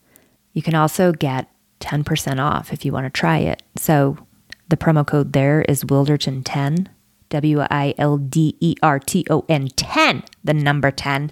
[0.53, 3.63] You can also get 10% off if you want to try it.
[3.75, 4.17] So
[4.69, 6.87] the promo code there is Wilderton10,
[7.27, 11.29] W I L D E R T O N 10, the number 10.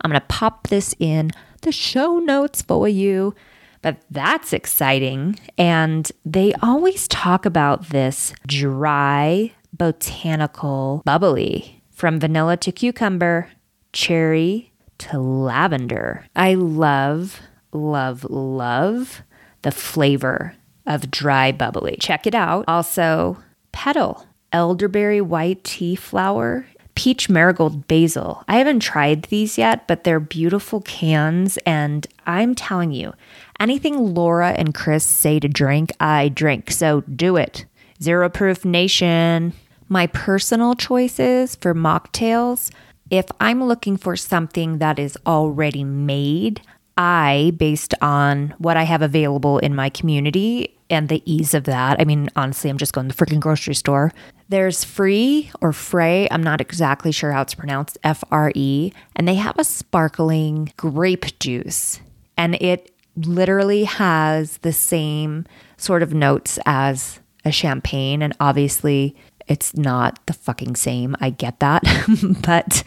[0.00, 1.32] I'm going to pop this in
[1.62, 3.34] the show notes for you.
[3.82, 5.40] But that's exciting.
[5.58, 9.50] And they always talk about this dry
[9.82, 13.50] botanical bubbly from vanilla to cucumber,
[13.92, 16.24] cherry to lavender.
[16.36, 17.40] I love,
[17.72, 19.22] love, love
[19.62, 20.54] the flavor
[20.86, 21.96] of dry bubbly.
[21.98, 22.64] Check it out.
[22.68, 23.38] Also,
[23.72, 26.64] petal, elderberry white tea flower,
[26.94, 28.44] peach marigold basil.
[28.46, 31.56] I haven't tried these yet, but they're beautiful cans.
[31.66, 33.14] And I'm telling you,
[33.58, 36.70] anything Laura and Chris say to drink, I drink.
[36.70, 37.64] So do it.
[38.00, 39.54] Zero Proof Nation.
[39.92, 42.70] My personal choices for mocktails,
[43.10, 46.62] if I'm looking for something that is already made,
[46.96, 52.00] I, based on what I have available in my community and the ease of that,
[52.00, 54.14] I mean, honestly, I'm just going to the freaking grocery store.
[54.48, 59.28] There's Free or Frey, I'm not exactly sure how it's pronounced, F R E, and
[59.28, 62.00] they have a sparkling grape juice.
[62.38, 65.44] And it literally has the same
[65.76, 68.22] sort of notes as a champagne.
[68.22, 69.16] And obviously,
[69.48, 71.16] it's not the fucking same.
[71.20, 71.82] I get that.
[72.42, 72.82] but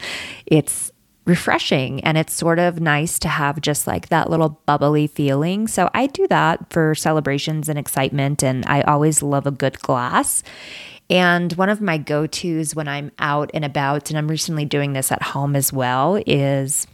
[0.45, 0.91] it's
[1.25, 5.67] refreshing and it's sort of nice to have just like that little bubbly feeling.
[5.67, 8.43] So I do that for celebrations and excitement.
[8.43, 10.43] And I always love a good glass.
[11.09, 14.93] And one of my go tos when I'm out and about, and I'm recently doing
[14.93, 16.87] this at home as well, is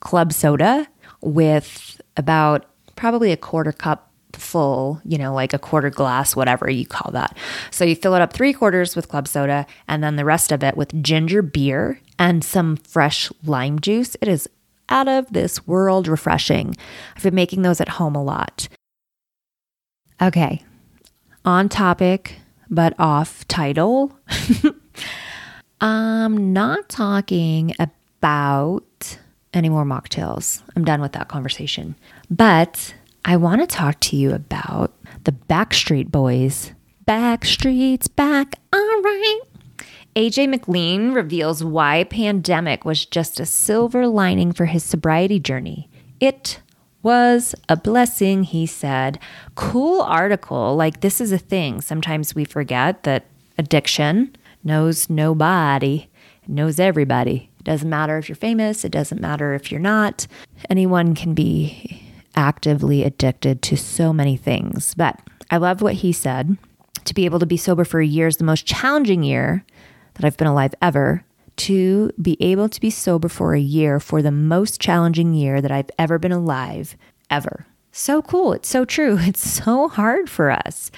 [0.00, 0.86] club soda
[1.20, 6.86] with about probably a quarter cup full, you know, like a quarter glass, whatever you
[6.86, 7.36] call that.
[7.70, 10.62] So you fill it up three quarters with club soda and then the rest of
[10.62, 14.16] it with ginger beer and some fresh lime juice.
[14.20, 14.48] It is
[14.88, 16.76] out of this world refreshing.
[17.16, 18.68] I've been making those at home a lot.
[20.20, 20.62] Okay,
[21.44, 22.38] on topic,
[22.70, 24.18] but off title.
[25.80, 29.18] I'm not talking about
[29.52, 30.62] any more mocktails.
[30.74, 31.96] I'm done with that conversation.
[32.30, 32.94] But
[33.28, 34.92] I want to talk to you about
[35.24, 36.70] the Backstreet Boys.
[37.08, 39.40] Backstreet's back, all right.
[40.14, 45.90] AJ McLean reveals why pandemic was just a silver lining for his sobriety journey.
[46.20, 46.60] It
[47.02, 49.18] was a blessing, he said.
[49.56, 50.76] Cool article.
[50.76, 51.80] Like, this is a thing.
[51.80, 53.26] Sometimes we forget that
[53.58, 56.06] addiction knows nobody,
[56.44, 57.50] it knows everybody.
[57.58, 60.28] It doesn't matter if you're famous, it doesn't matter if you're not.
[60.70, 62.05] Anyone can be
[62.36, 64.94] actively addicted to so many things.
[64.94, 65.20] But
[65.50, 66.56] I love what he said.
[67.04, 69.64] To be able to be sober for a year is the most challenging year
[70.14, 71.24] that I've been alive ever.
[71.56, 75.70] to be able to be sober for a year for the most challenging year that
[75.70, 76.96] I've ever been alive,
[77.30, 77.66] ever.
[77.92, 78.52] So cool.
[78.52, 79.16] It's so true.
[79.22, 80.90] It's so hard for us.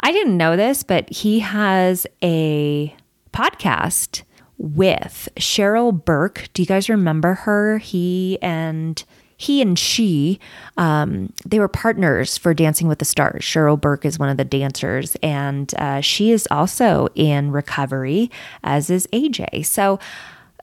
[0.00, 2.96] I didn't know this, but he has a
[3.32, 4.22] podcast
[4.56, 6.48] with Cheryl Burke.
[6.54, 7.76] Do you guys remember her?
[7.76, 9.04] He and
[9.36, 10.40] he and she,
[10.76, 13.42] um, they were partners for Dancing with the Stars.
[13.42, 18.30] Cheryl Burke is one of the dancers, and uh, she is also in recovery,
[18.64, 19.66] as is AJ.
[19.66, 19.98] So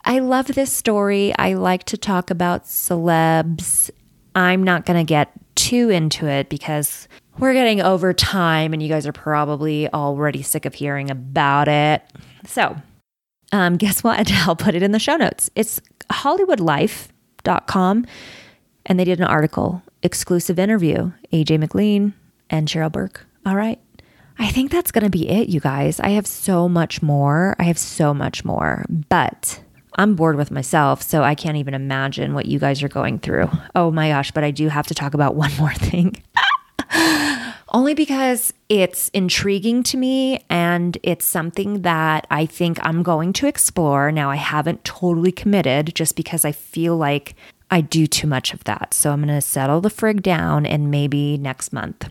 [0.06, 1.34] I love this story.
[1.38, 3.92] I like to talk about celebs.
[4.36, 7.08] I'm not going to get too into it because
[7.38, 12.02] we're getting over time and you guys are probably already sick of hearing about it.
[12.46, 12.76] So,
[13.52, 14.32] um, guess what?
[14.48, 15.52] I'll put it in the show notes.
[15.56, 15.80] It's
[16.12, 18.08] hollywoodlife.com
[18.86, 22.14] and they did an article, exclusive interview, AJ McLean
[22.50, 23.26] and Cheryl Burke.
[23.46, 23.80] All right.
[24.40, 26.00] I think that's going to be it, you guys.
[26.00, 27.56] I have so much more.
[27.60, 29.62] I have so much more, but
[29.96, 33.50] I'm bored with myself, so I can't even imagine what you guys are going through.
[33.76, 36.16] Oh my gosh, but I do have to talk about one more thing.
[37.70, 43.48] Only because it's intriguing to me and it's something that I think I'm going to
[43.48, 44.12] explore.
[44.12, 47.36] Now, I haven't totally committed just because I feel like
[47.74, 48.94] I do too much of that.
[48.94, 52.08] So I'm going to settle the frig down and maybe next month.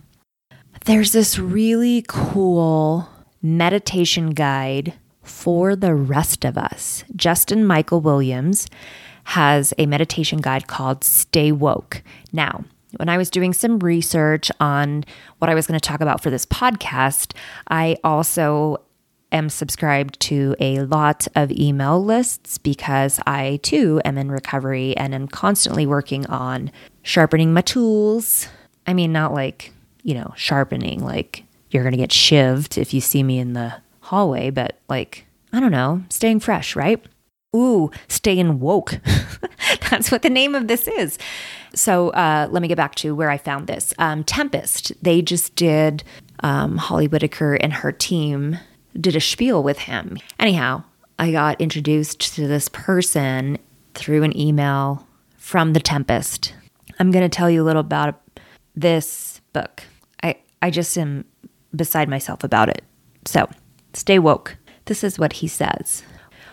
[0.86, 3.08] There's this really cool
[3.42, 7.04] meditation guide for the rest of us.
[7.14, 8.66] Justin Michael Williams
[9.22, 12.02] has a meditation guide called Stay Woke.
[12.32, 12.64] Now,
[12.96, 15.04] when I was doing some research on
[15.38, 17.36] what I was going to talk about for this podcast,
[17.68, 18.80] I also
[19.32, 25.14] am subscribed to a lot of email lists because I too am in recovery and
[25.14, 26.70] am constantly working on
[27.02, 28.48] sharpening my tools.
[28.86, 29.72] I mean, not like,
[30.02, 33.74] you know, sharpening, like you're going to get shivved if you see me in the
[34.00, 37.04] hallway, but like, I don't know, staying fresh, right?
[37.54, 38.98] Ooh, staying woke.
[39.90, 41.18] That's what the name of this is.
[41.74, 43.94] So uh, let me get back to where I found this.
[43.98, 46.02] Um, Tempest, they just did
[46.40, 48.58] um, Holly Whitaker and her team
[48.98, 50.18] did a spiel with him.
[50.38, 50.84] Anyhow,
[51.18, 53.58] I got introduced to this person
[53.94, 56.54] through an email from The Tempest.
[56.98, 58.20] I'm going to tell you a little about
[58.74, 59.84] this book.
[60.22, 61.24] I, I just am
[61.74, 62.82] beside myself about it.
[63.24, 63.48] So
[63.94, 64.56] stay woke.
[64.86, 66.02] This is what he says.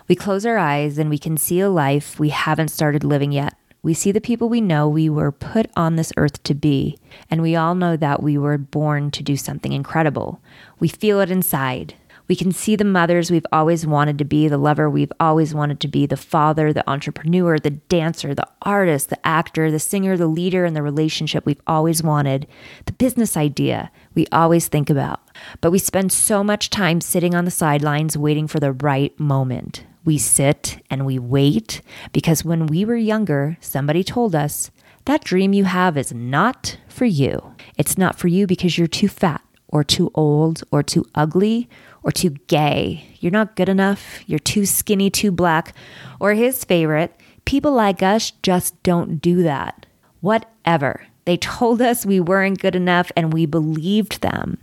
[0.07, 3.55] We close our eyes and we can see a life we haven't started living yet.
[3.81, 6.97] We see the people we know we were put on this earth to be,
[7.31, 10.41] and we all know that we were born to do something incredible.
[10.79, 11.93] We feel it inside.
[12.29, 15.79] We can see the mothers we've always wanted to be, the lover we've always wanted
[15.79, 20.27] to be, the father, the entrepreneur, the dancer, the artist, the actor, the singer, the
[20.27, 22.47] leader, and the relationship we've always wanted,
[22.85, 25.21] the business idea we always think about.
[25.59, 29.83] But we spend so much time sitting on the sidelines waiting for the right moment.
[30.05, 31.81] We sit and we wait
[32.13, 34.69] because when we were younger, somebody told us
[35.05, 37.55] that dream you have is not for you.
[37.75, 41.69] It's not for you because you're too fat or too old or too ugly
[42.09, 43.05] or too gay.
[43.19, 44.21] You're not good enough.
[44.25, 45.75] You're too skinny, too black.
[46.19, 49.85] Or his favorite, people like us just don't do that.
[50.19, 51.05] Whatever.
[51.25, 54.57] They told us we weren't good enough and we believed them.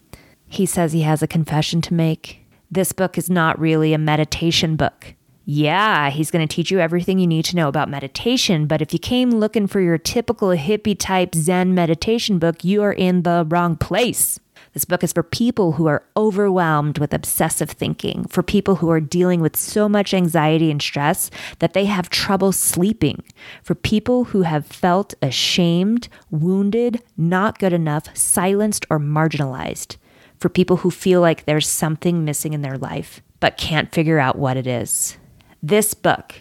[0.49, 2.45] He says he has a confession to make.
[2.69, 5.15] This book is not really a meditation book.
[5.45, 8.93] Yeah, he's going to teach you everything you need to know about meditation, but if
[8.93, 13.47] you came looking for your typical hippie type Zen meditation book, you are in the
[13.49, 14.41] wrong place.
[14.77, 19.01] This book is for people who are overwhelmed with obsessive thinking, for people who are
[19.01, 23.23] dealing with so much anxiety and stress that they have trouble sleeping,
[23.63, 29.97] for people who have felt ashamed, wounded, not good enough, silenced, or marginalized,
[30.39, 34.37] for people who feel like there's something missing in their life but can't figure out
[34.37, 35.17] what it is.
[35.63, 36.35] This book,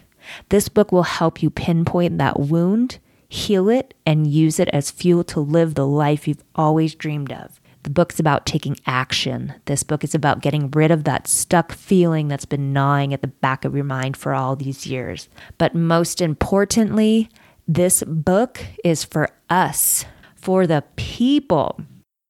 [0.49, 5.23] this book will help you pinpoint that wound, heal it, and use it as fuel
[5.23, 7.61] to live the life you've always dreamed of.
[7.85, 9.53] The book's about taking action.
[9.65, 13.27] This book is about getting rid of that stuck feeling that's been gnawing at the
[13.27, 15.29] back of your mind for all these years.
[15.59, 17.29] But most importantly,
[17.67, 20.03] this book is for us,
[20.35, 21.79] for the people.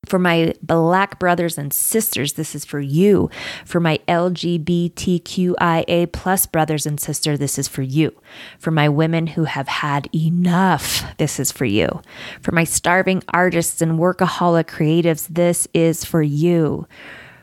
[0.06, 3.30] For my black brothers and sisters, this is for you.
[3.66, 8.14] For my LGBTQIA plus brothers and sisters, this is for you.
[8.60, 12.01] For my women who have had enough, this is for you.
[12.41, 16.88] For my starving artists and workaholic creatives, this is for you.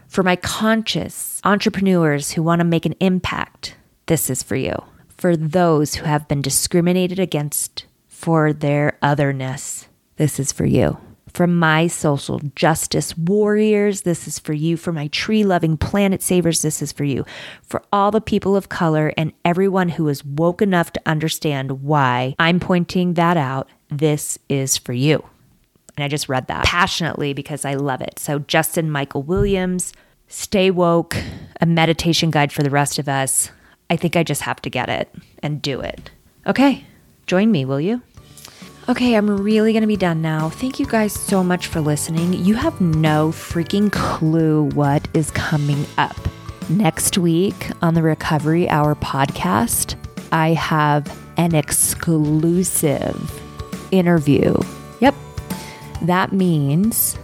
[0.08, 4.74] For my conscious entrepreneurs who want to make an impact, this is for you.
[5.16, 10.98] For those who have been discriminated against for their otherness, this is for you
[11.32, 14.76] For my social justice warriors, this is for you.
[14.76, 17.24] For my tree loving planet savers, this is for you.
[17.62, 22.34] For all the people of color and everyone who is woke enough to understand why
[22.38, 25.24] I'm pointing that out, this is for you.
[25.96, 28.18] And I just read that passionately because I love it.
[28.18, 29.92] So, Justin Michael Williams,
[30.28, 31.16] Stay Woke,
[31.60, 33.50] a meditation guide for the rest of us.
[33.90, 36.10] I think I just have to get it and do it.
[36.46, 36.86] Okay,
[37.26, 38.00] join me, will you?
[38.88, 40.48] Okay, I'm really to be done now.
[40.50, 42.32] Thank you guys so much for listening.
[42.32, 46.16] You have no freaking clue what is coming up.
[46.68, 49.94] Next week on the Recovery Hour podcast,
[50.32, 53.40] I have an exclusive
[53.92, 54.52] interview.
[54.98, 55.14] Yep,
[56.02, 57.16] that means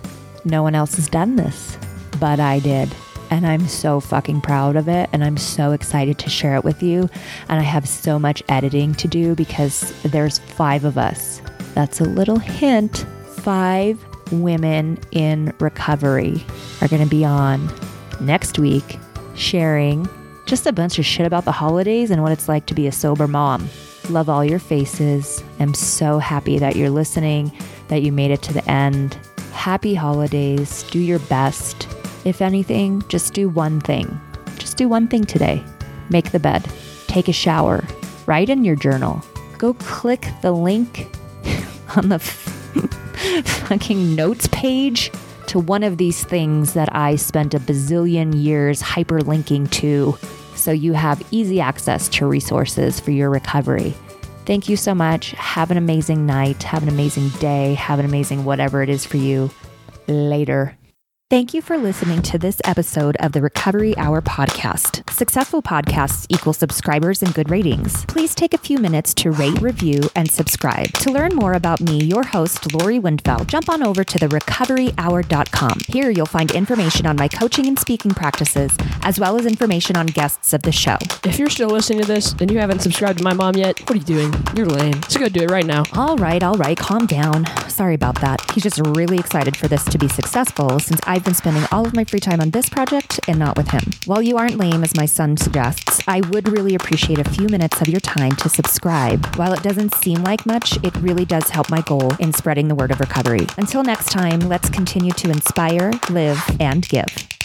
[0.45, 1.77] no one else has done this,
[2.21, 2.95] but I did.
[3.31, 5.09] And I'm so fucking proud of it.
[5.13, 7.09] And I'm so excited to share it with you.
[7.49, 11.41] And I have so much editing to do because there's five of us.
[11.75, 13.07] That's a little hint.
[13.27, 16.45] Five women in recovery
[16.81, 17.71] are going to be on
[18.21, 18.99] next week
[19.35, 20.09] sharing
[20.47, 22.93] just a bunch of shit about the holidays and what it's like to be a
[22.93, 23.69] sober mom.
[24.09, 25.43] Love all your faces.
[25.61, 27.53] I'm so happy that you're listening,
[27.89, 29.19] that you made it to the end.
[29.53, 30.85] Happy holidays.
[30.85, 31.88] Do your best.
[32.29, 34.21] If anything, just do one thing.
[34.59, 35.65] Just do one thing today.
[36.11, 36.69] Make the bed.
[37.07, 37.83] Take a shower.
[38.27, 39.25] Write in your journal.
[39.57, 41.09] Go click the link
[41.97, 45.11] on the f- fucking notes page
[45.47, 50.19] to one of these things that I spent a bazillion years hyperlinking to
[50.55, 53.95] so you have easy access to resources for your recovery.
[54.45, 55.31] Thank you so much.
[55.33, 56.63] Have an amazing night.
[56.63, 57.75] Have an amazing day.
[57.75, 59.51] Have an amazing whatever it is for you.
[60.07, 60.78] Later.
[61.31, 65.11] Thank you for listening to this episode of the Recovery Hour podcast.
[65.11, 68.07] Successful podcasts equal subscribers and good ratings.
[68.07, 70.87] Please take a few minutes to rate, review, and subscribe.
[71.01, 75.81] To learn more about me, your host, Lori Windfeld, jump on over to the therecoveryhour.com.
[75.89, 80.07] Here you'll find information on my coaching and speaking practices, as well as information on
[80.07, 80.97] guests of the show.
[81.25, 83.91] If you're still listening to this and you haven't subscribed to my mom yet, what
[83.91, 84.33] are you doing?
[84.57, 85.03] You're lame.
[85.11, 85.83] So go do it right now.
[85.93, 87.45] All right, all right, calm down.
[87.69, 88.51] Sorry about that.
[88.53, 91.97] He's just really excited for this to be successful since I've been spending all of
[91.97, 93.83] my free time on this project and not with him.
[94.07, 97.81] While you aren't lame, as my son suggests, I would really appreciate a few minutes
[97.81, 99.27] of your time to subscribe.
[99.35, 102.77] While it doesn't seem like much, it really does help my goal in spreading the
[102.77, 103.49] word of recovery.
[103.57, 107.38] Until next time, let's continue to inspire, live, and give.